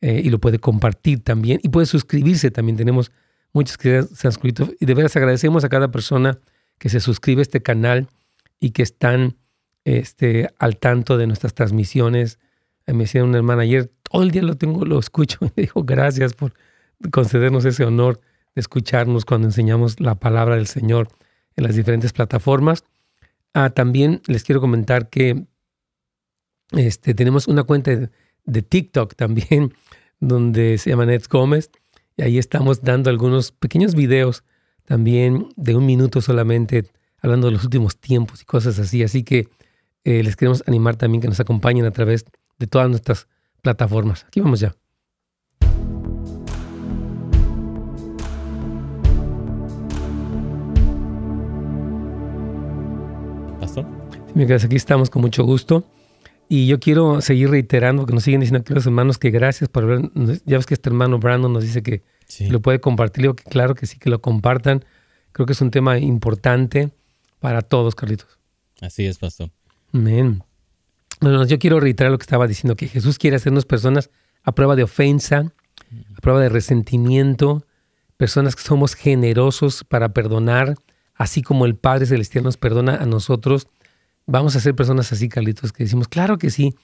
[0.02, 2.76] eh, y lo puede compartir también y puede suscribirse también.
[2.76, 3.10] Tenemos
[3.52, 6.38] muchos que se han suscrito y de veras agradecemos a cada persona
[6.78, 8.08] que se suscribe a este canal
[8.60, 9.36] y que están
[9.84, 12.38] este, al tanto de nuestras transmisiones.
[12.86, 15.38] Eh, me decía una hermana ayer, todo el día lo tengo, lo escucho.
[15.46, 16.52] Y me dijo, gracias por
[17.10, 18.20] concedernos ese honor
[18.54, 21.08] de escucharnos cuando enseñamos la palabra del Señor
[21.56, 22.84] en las diferentes plataformas.
[23.54, 25.46] Ah, también les quiero comentar que
[26.72, 27.90] este, tenemos una cuenta
[28.44, 29.74] de, TikTok también,
[30.22, 31.68] donde se llama Nets Gómez,
[32.16, 34.44] y ahí estamos dando algunos pequeños videos
[34.84, 36.84] también de un minuto solamente,
[37.20, 39.02] hablando de los últimos tiempos y cosas así.
[39.02, 39.48] Así que
[40.04, 42.24] eh, les queremos animar también que nos acompañen a través
[42.58, 43.26] de todas nuestras
[43.62, 44.24] plataformas.
[44.24, 44.76] Aquí vamos ya.
[53.58, 53.86] ¿Pastor?
[54.34, 55.84] Sí, aquí estamos con mucho gusto.
[56.54, 59.86] Y yo quiero seguir reiterando, que nos siguen diciendo aquí los hermanos que gracias por
[59.86, 60.10] ver.
[60.44, 62.02] Ya ves que este hermano Brandon nos dice que
[62.50, 63.22] lo puede compartir.
[63.22, 64.84] Digo que claro que sí, que lo compartan.
[65.32, 66.90] Creo que es un tema importante
[67.40, 68.38] para todos, Carlitos.
[68.82, 69.48] Así es, pastor.
[69.94, 70.42] Amén.
[71.22, 74.10] Bueno, yo quiero reiterar lo que estaba diciendo, que Jesús quiere hacernos personas
[74.42, 75.54] a prueba de ofensa,
[76.14, 77.64] a prueba de resentimiento,
[78.18, 80.74] personas que somos generosos para perdonar,
[81.14, 83.68] así como el Padre Celestial nos perdona a nosotros
[84.32, 86.74] vamos a ser personas así, Carlitos, que decimos, claro que sí.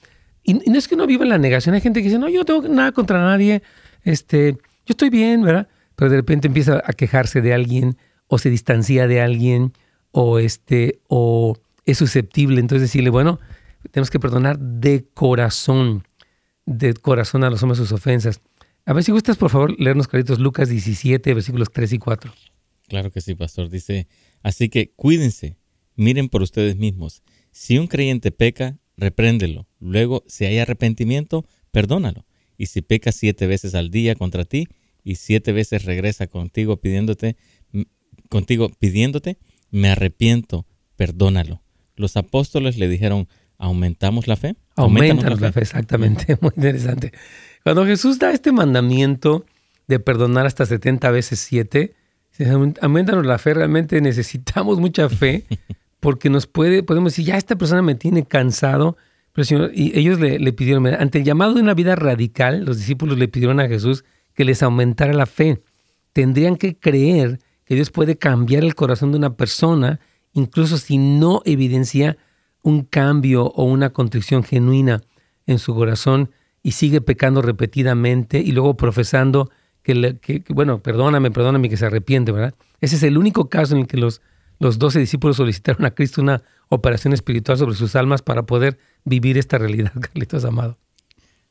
[0.44, 1.74] Y, no es que uno viva en la negación.
[1.74, 3.62] Hay gente que dice, no, yo no tengo nada contra nadie,
[4.04, 5.66] este, yo estoy bien, ¿verdad?
[5.96, 7.96] Pero de repente empieza a quejarse de alguien
[8.26, 9.72] o se distancia de alguien
[10.12, 12.60] o, este, o es susceptible.
[12.60, 13.40] Entonces decirle, bueno,
[13.90, 16.04] tenemos que perdonar de corazón,
[16.66, 18.42] de corazón a los hombres sus ofensas.
[18.84, 22.32] A ver si gustas, por favor, leernos, Carlitos, Lucas 17, versículos 3 y 4.
[22.88, 23.70] Claro que sí, pastor.
[23.70, 24.06] Dice,
[24.42, 25.56] así que cuídense
[25.98, 27.24] Miren por ustedes mismos.
[27.58, 29.66] Si un creyente peca, repréndelo.
[29.80, 32.24] Luego, si hay arrepentimiento, perdónalo.
[32.56, 34.68] Y si peca siete veces al día contra ti
[35.02, 37.36] y siete veces regresa contigo pidiéndote,
[38.28, 39.38] contigo pidiéndote,
[39.72, 41.60] me arrepiento, perdónalo.
[41.96, 43.26] Los apóstoles le dijeron
[43.58, 44.54] ¿aumentamos la fe?
[44.76, 46.38] Aumenta la fe, exactamente.
[46.40, 47.10] Muy interesante.
[47.64, 49.44] Cuando Jesús da este mandamiento
[49.88, 51.92] de perdonar hasta 70 veces 7,
[52.80, 55.44] aumentanos la fe, realmente necesitamos mucha fe
[56.00, 58.96] porque nos puede, podemos decir, ya esta persona me tiene cansado,
[59.32, 63.18] pero Señor, y ellos le, pidieron, ante el llamado de una vida radical, los discípulos
[63.18, 65.62] le pidieron a Jesús que les aumentara la fe.
[66.12, 70.00] Tendrían que creer que Dios puede cambiar el corazón de una persona,
[70.32, 72.16] incluso si no evidencia
[72.62, 75.02] un cambio o una contrición genuina
[75.46, 76.30] en su corazón
[76.62, 79.50] y sigue pecando repetidamente y luego profesando
[79.82, 82.54] que, que, bueno, perdóname, perdóname, que se arrepiente, ¿verdad?
[82.80, 84.20] Ese es el único caso en el que los,
[84.58, 89.38] los doce discípulos solicitaron a Cristo una operación espiritual sobre sus almas para poder vivir
[89.38, 90.76] esta realidad, Carlitos Amado.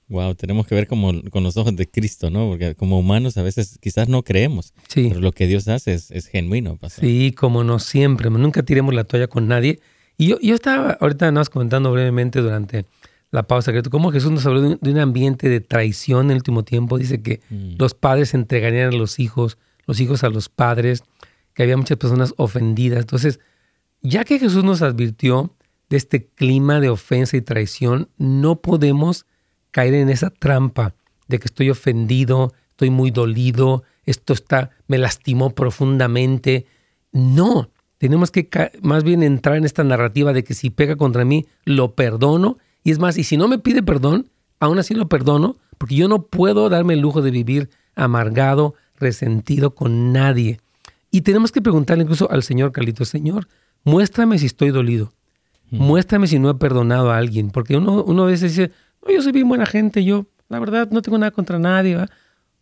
[0.09, 2.47] Wow, tenemos que ver como con los ojos de Cristo, ¿no?
[2.47, 5.07] Porque como humanos a veces quizás no creemos, sí.
[5.09, 6.77] pero lo que Dios hace es, es genuino.
[6.77, 7.03] Pastor.
[7.03, 9.81] Sí, como no siempre, nunca tiremos la toalla con nadie.
[10.17, 12.85] Y yo, yo estaba ahorita nada más comentando brevemente durante
[13.31, 16.97] la pausa, cómo Jesús nos habló de un, ambiente de traición en el último tiempo.
[16.97, 17.75] Dice que mm.
[17.77, 21.03] los padres entregarían a los hijos, los hijos a los padres,
[21.57, 22.99] que había muchas personas ofendidas.
[22.99, 23.39] Entonces,
[24.03, 25.55] ya que Jesús nos advirtió
[25.89, 29.25] de este clima de ofensa y traición, no podemos
[29.71, 30.93] caer en esa trampa
[31.27, 36.67] de que estoy ofendido, estoy muy dolido, esto está, me lastimó profundamente.
[37.11, 38.47] No, tenemos que
[38.83, 42.91] más bien entrar en esta narrativa de que si pega contra mí, lo perdono y
[42.91, 44.29] es más, y si no me pide perdón,
[44.59, 49.73] aún así lo perdono, porque yo no puedo darme el lujo de vivir amargado, resentido
[49.73, 50.59] con nadie.
[51.11, 53.47] Y tenemos que preguntarle incluso al Señor Carlito, Señor,
[53.83, 55.13] muéstrame si estoy dolido,
[55.69, 58.71] muéstrame si no he perdonado a alguien, porque uno, uno a veces dice,
[59.05, 61.97] no, yo soy bien buena gente, yo la verdad no tengo nada contra nadie.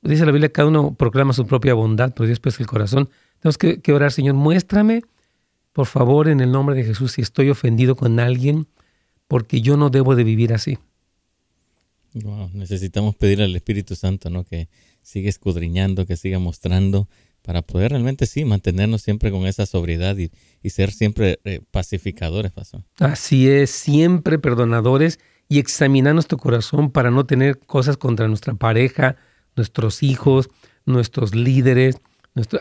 [0.01, 3.09] Dice la Biblia, cada uno proclama su propia bondad, pero Dios pesa el corazón.
[3.39, 5.01] Tenemos que, que orar, Señor, muéstrame,
[5.73, 8.67] por favor, en el nombre de Jesús, si estoy ofendido con alguien,
[9.27, 10.77] porque yo no debo de vivir así.
[12.53, 14.43] necesitamos pedir al Espíritu Santo, ¿no?
[14.43, 14.69] Que
[15.01, 17.07] siga escudriñando, que siga mostrando,
[17.45, 20.31] para poder realmente sí mantenernos siempre con esa sobriedad y,
[20.69, 22.81] ser siempre eh, pacificadores, pastor.
[22.99, 29.15] Así es, siempre perdonadores y examinar nuestro corazón para no tener cosas contra nuestra pareja,
[29.55, 30.49] nuestros hijos,
[30.85, 31.97] nuestros líderes,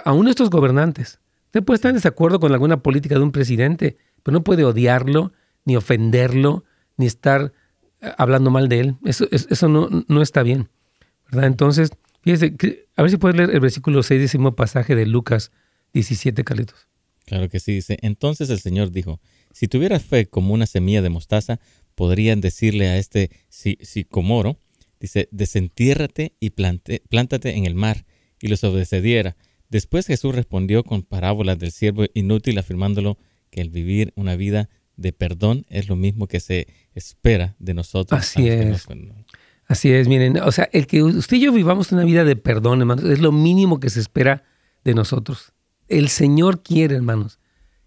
[0.05, 1.18] aún nuestros gobernantes.
[1.47, 5.32] Usted puede estar en desacuerdo con alguna política de un presidente, pero no puede odiarlo,
[5.64, 6.64] ni ofenderlo,
[6.99, 7.53] ni estar
[8.03, 8.97] eh, hablando mal de él.
[9.05, 10.68] Eso, eso no, no está bien.
[11.30, 11.47] ¿verdad?
[11.47, 11.91] Entonces,
[12.25, 15.53] fíjese, a ver si puedes leer el versículo 6, décimo pasaje de Lucas
[15.93, 16.89] 17, Carlitos.
[17.27, 17.99] Claro que sí, dice.
[18.03, 19.20] Entonces el Señor dijo,
[19.53, 21.61] si tuvieras fe como una semilla de mostaza,
[21.95, 24.59] podrían decirle a este sicomoro,
[24.99, 28.05] dice, desentiérrate y plántate en el mar,
[28.41, 29.37] y los obedeciera.
[29.70, 33.16] Después Jesús respondió con parábolas del siervo inútil, afirmándolo
[33.51, 38.20] que el vivir una vida de perdón es lo mismo que se espera de nosotros.
[38.20, 38.87] Así es.
[39.67, 42.81] Así es, miren, o sea, el que usted y yo vivamos una vida de perdón,
[42.81, 44.45] hermanos, es lo mínimo que se espera
[44.85, 45.53] de nosotros.
[45.89, 47.39] El Señor quiere, hermanos,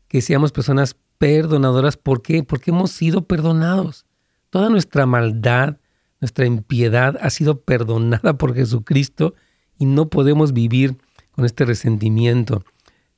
[0.07, 1.97] que seamos personas perdonadoras.
[1.97, 2.43] ¿Por qué?
[2.43, 4.05] Porque hemos sido perdonados.
[4.49, 5.78] Toda nuestra maldad,
[6.19, 9.36] nuestra impiedad ha sido perdonada por Jesucristo
[9.78, 10.97] y no podemos vivir
[11.32, 12.63] con este resentimiento.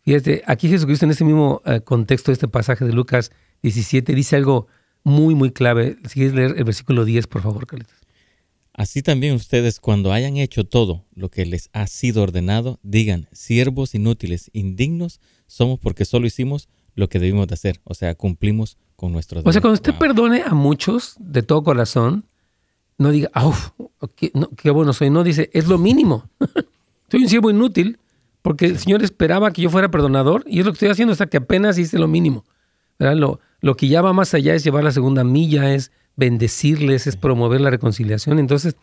[0.02, 3.32] Fíjate, aquí Jesucristo en ese mismo eh, contexto este pasaje de Lucas
[3.62, 4.68] 17 dice algo
[5.04, 5.98] muy, muy clave.
[6.08, 7.99] Si quieres leer el versículo 10, por favor, Carlitos.
[8.80, 13.94] Así también ustedes, cuando hayan hecho todo lo que les ha sido ordenado, digan, siervos
[13.94, 17.82] inútiles, indignos, somos porque solo hicimos lo que debimos de hacer.
[17.84, 19.50] O sea, cumplimos con nuestro deber.
[19.50, 22.24] O sea, cuando usted perdone a muchos de todo corazón,
[22.98, 23.72] no diga, ¡Uf!
[24.16, 25.10] Qué, qué bueno soy!
[25.10, 26.30] No, dice, es lo mínimo.
[27.12, 28.00] soy un siervo inútil
[28.42, 31.28] porque el Señor esperaba que yo fuera perdonador y es lo que estoy haciendo hasta
[31.28, 32.46] que apenas hice lo mínimo.
[32.98, 37.16] Lo, lo que ya va más allá es llevar la segunda milla, es bendecirles, es
[37.16, 38.38] promover la reconciliación.
[38.38, 38.76] Entonces,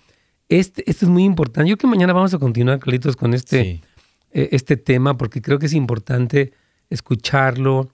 [0.49, 1.71] este, esto es muy importante.
[1.71, 3.83] Yo que mañana vamos a continuar, Carlitos, con este,
[4.33, 6.53] eh, este tema, porque creo que es importante
[6.91, 7.91] escucharlo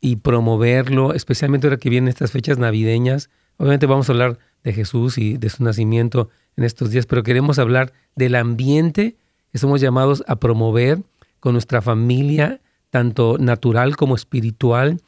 [0.00, 3.30] y promoverlo, especialmente ahora que vienen estas fechas navideñas.
[3.56, 7.58] Obviamente vamos a hablar de Jesús y de su nacimiento en estos días, pero queremos
[7.58, 9.16] hablar del ambiente
[9.50, 11.02] que somos llamados a promover
[11.40, 15.00] con nuestra familia, tanto natural como espiritual,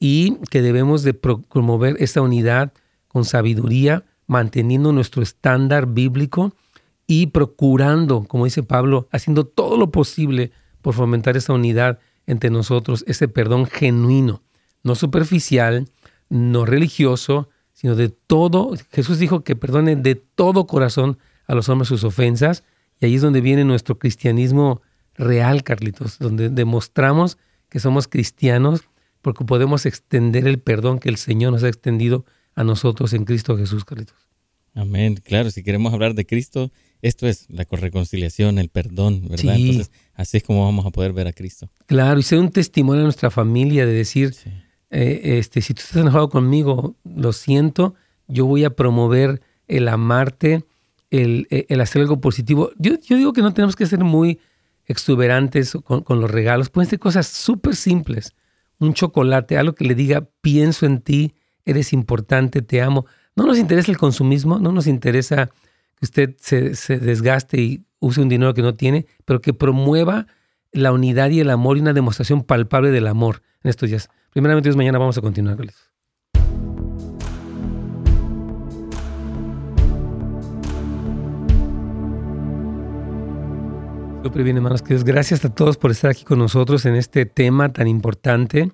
[0.00, 2.72] y que debemos de promover esa unidad
[3.08, 6.54] con sabiduría, manteniendo nuestro estándar bíblico
[7.06, 10.52] y procurando, como dice Pablo, haciendo todo lo posible
[10.82, 14.42] por fomentar esa unidad entre nosotros, ese perdón genuino,
[14.82, 15.88] no superficial,
[16.28, 18.74] no religioso, sino de todo.
[18.90, 22.64] Jesús dijo que perdone de todo corazón a los hombres sus ofensas,
[23.00, 24.82] y ahí es donde viene nuestro cristianismo
[25.14, 27.38] real, Carlitos, donde demostramos
[27.68, 28.82] que somos cristianos
[29.22, 32.24] porque podemos extender el perdón que el Señor nos ha extendido
[32.58, 34.16] a nosotros en Cristo Jesús, Carlitos.
[34.74, 35.20] Amén.
[35.22, 39.54] Claro, si queremos hablar de Cristo, esto es la reconciliación, el perdón, ¿verdad?
[39.56, 41.70] Entonces, así es como vamos a poder ver a Cristo.
[41.86, 44.34] Claro, y ser un testimonio a nuestra familia de decir,
[44.90, 47.94] eh, este, si tú estás enojado conmigo, lo siento,
[48.26, 50.64] yo voy a promover el amarte,
[51.10, 52.72] el, eh, el hacer algo positivo.
[52.76, 54.40] Yo, yo, digo que no tenemos que ser muy
[54.86, 58.34] exuberantes con, con los regalos, pueden ser cosas súper simples.
[58.80, 61.34] Un chocolate, algo que le diga, pienso en ti,
[61.70, 63.06] eres importante, te amo.
[63.36, 65.50] No nos interesa el consumismo, no nos interesa
[65.96, 70.26] que usted se, se desgaste y use un dinero que no tiene, pero que promueva
[70.72, 74.08] la unidad y el amor y una demostración palpable del amor en estos días.
[74.30, 75.88] Primeramente, Dios, mañana vamos a continuar con eso.
[84.34, 85.04] Bien, hermanos queridos.
[85.04, 88.70] Gracias a todos por estar aquí con nosotros en este tema tan importante.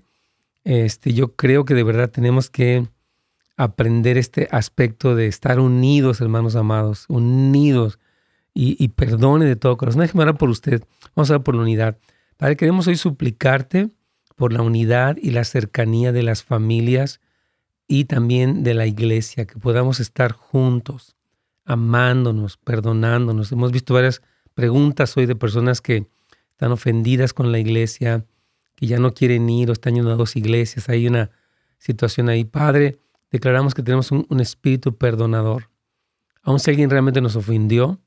[0.65, 2.89] Este, yo creo que de verdad tenemos que
[3.57, 7.99] aprender este aspecto de estar unidos, hermanos amados, unidos
[8.53, 10.01] y, perdone de todo corazón.
[10.03, 10.85] Déjeme orar por usted.
[11.15, 11.99] Vamos a orar por la unidad.
[12.37, 13.89] Padre, queremos hoy suplicarte
[14.37, 17.21] por la unidad y la cercanía de las familias
[17.87, 21.17] y también de la iglesia, que podamos estar juntos,
[21.65, 23.53] amándonos, perdonándonos.
[23.53, 24.23] Hemos visto varias
[24.55, 26.07] preguntas hoy de personas que
[26.53, 28.25] están ofendidas con la iglesia,
[28.75, 30.89] que ya no quieren ir o están yendo a dos iglesias.
[30.89, 31.31] Hay una
[31.79, 32.45] situación ahí.
[32.45, 32.99] Padre,
[33.31, 35.71] declaramos que tenemos un, espíritu perdonador.
[36.43, 38.01] Aun si alguien realmente nos ofendió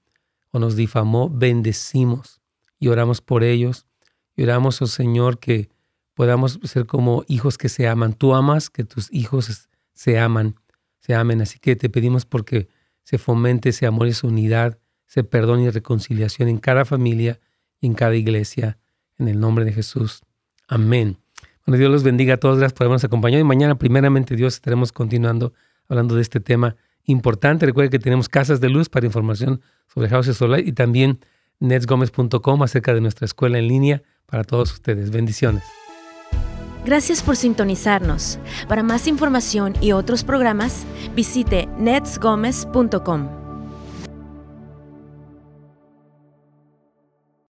[0.51, 2.41] o nos difamó, bendecimos
[2.79, 3.85] y oramos por ellos.
[4.35, 5.69] Y oramos, oh Señor, que
[6.13, 8.13] podamos ser como hijos que se aman.
[8.13, 10.55] Tú amas que tus hijos se aman,
[10.99, 11.41] se amen.
[11.41, 12.67] Así que te pedimos porque
[13.03, 17.39] se fomente ese amor esa unidad se perdón y reconciliación en cada familia
[17.79, 18.77] y en cada iglesia.
[19.17, 20.21] En el nombre de Jesús.
[20.67, 21.17] Amén.
[21.65, 22.59] Bueno, Dios los bendiga a todos.
[22.59, 23.41] Gracias por habernos acompañado.
[23.41, 25.53] Y mañana, primeramente, Dios, estaremos continuando
[25.89, 27.65] hablando de este tema importante.
[27.65, 29.61] Recuerden que tenemos casas de luz para información
[29.93, 31.19] sobre House Solar y también
[31.59, 35.11] netsgomez.com acerca de nuestra escuela en línea para todos ustedes.
[35.11, 35.63] Bendiciones.
[36.85, 38.39] Gracias por sintonizarnos.
[38.69, 43.46] Para más información y otros programas, visite netsgomez.com.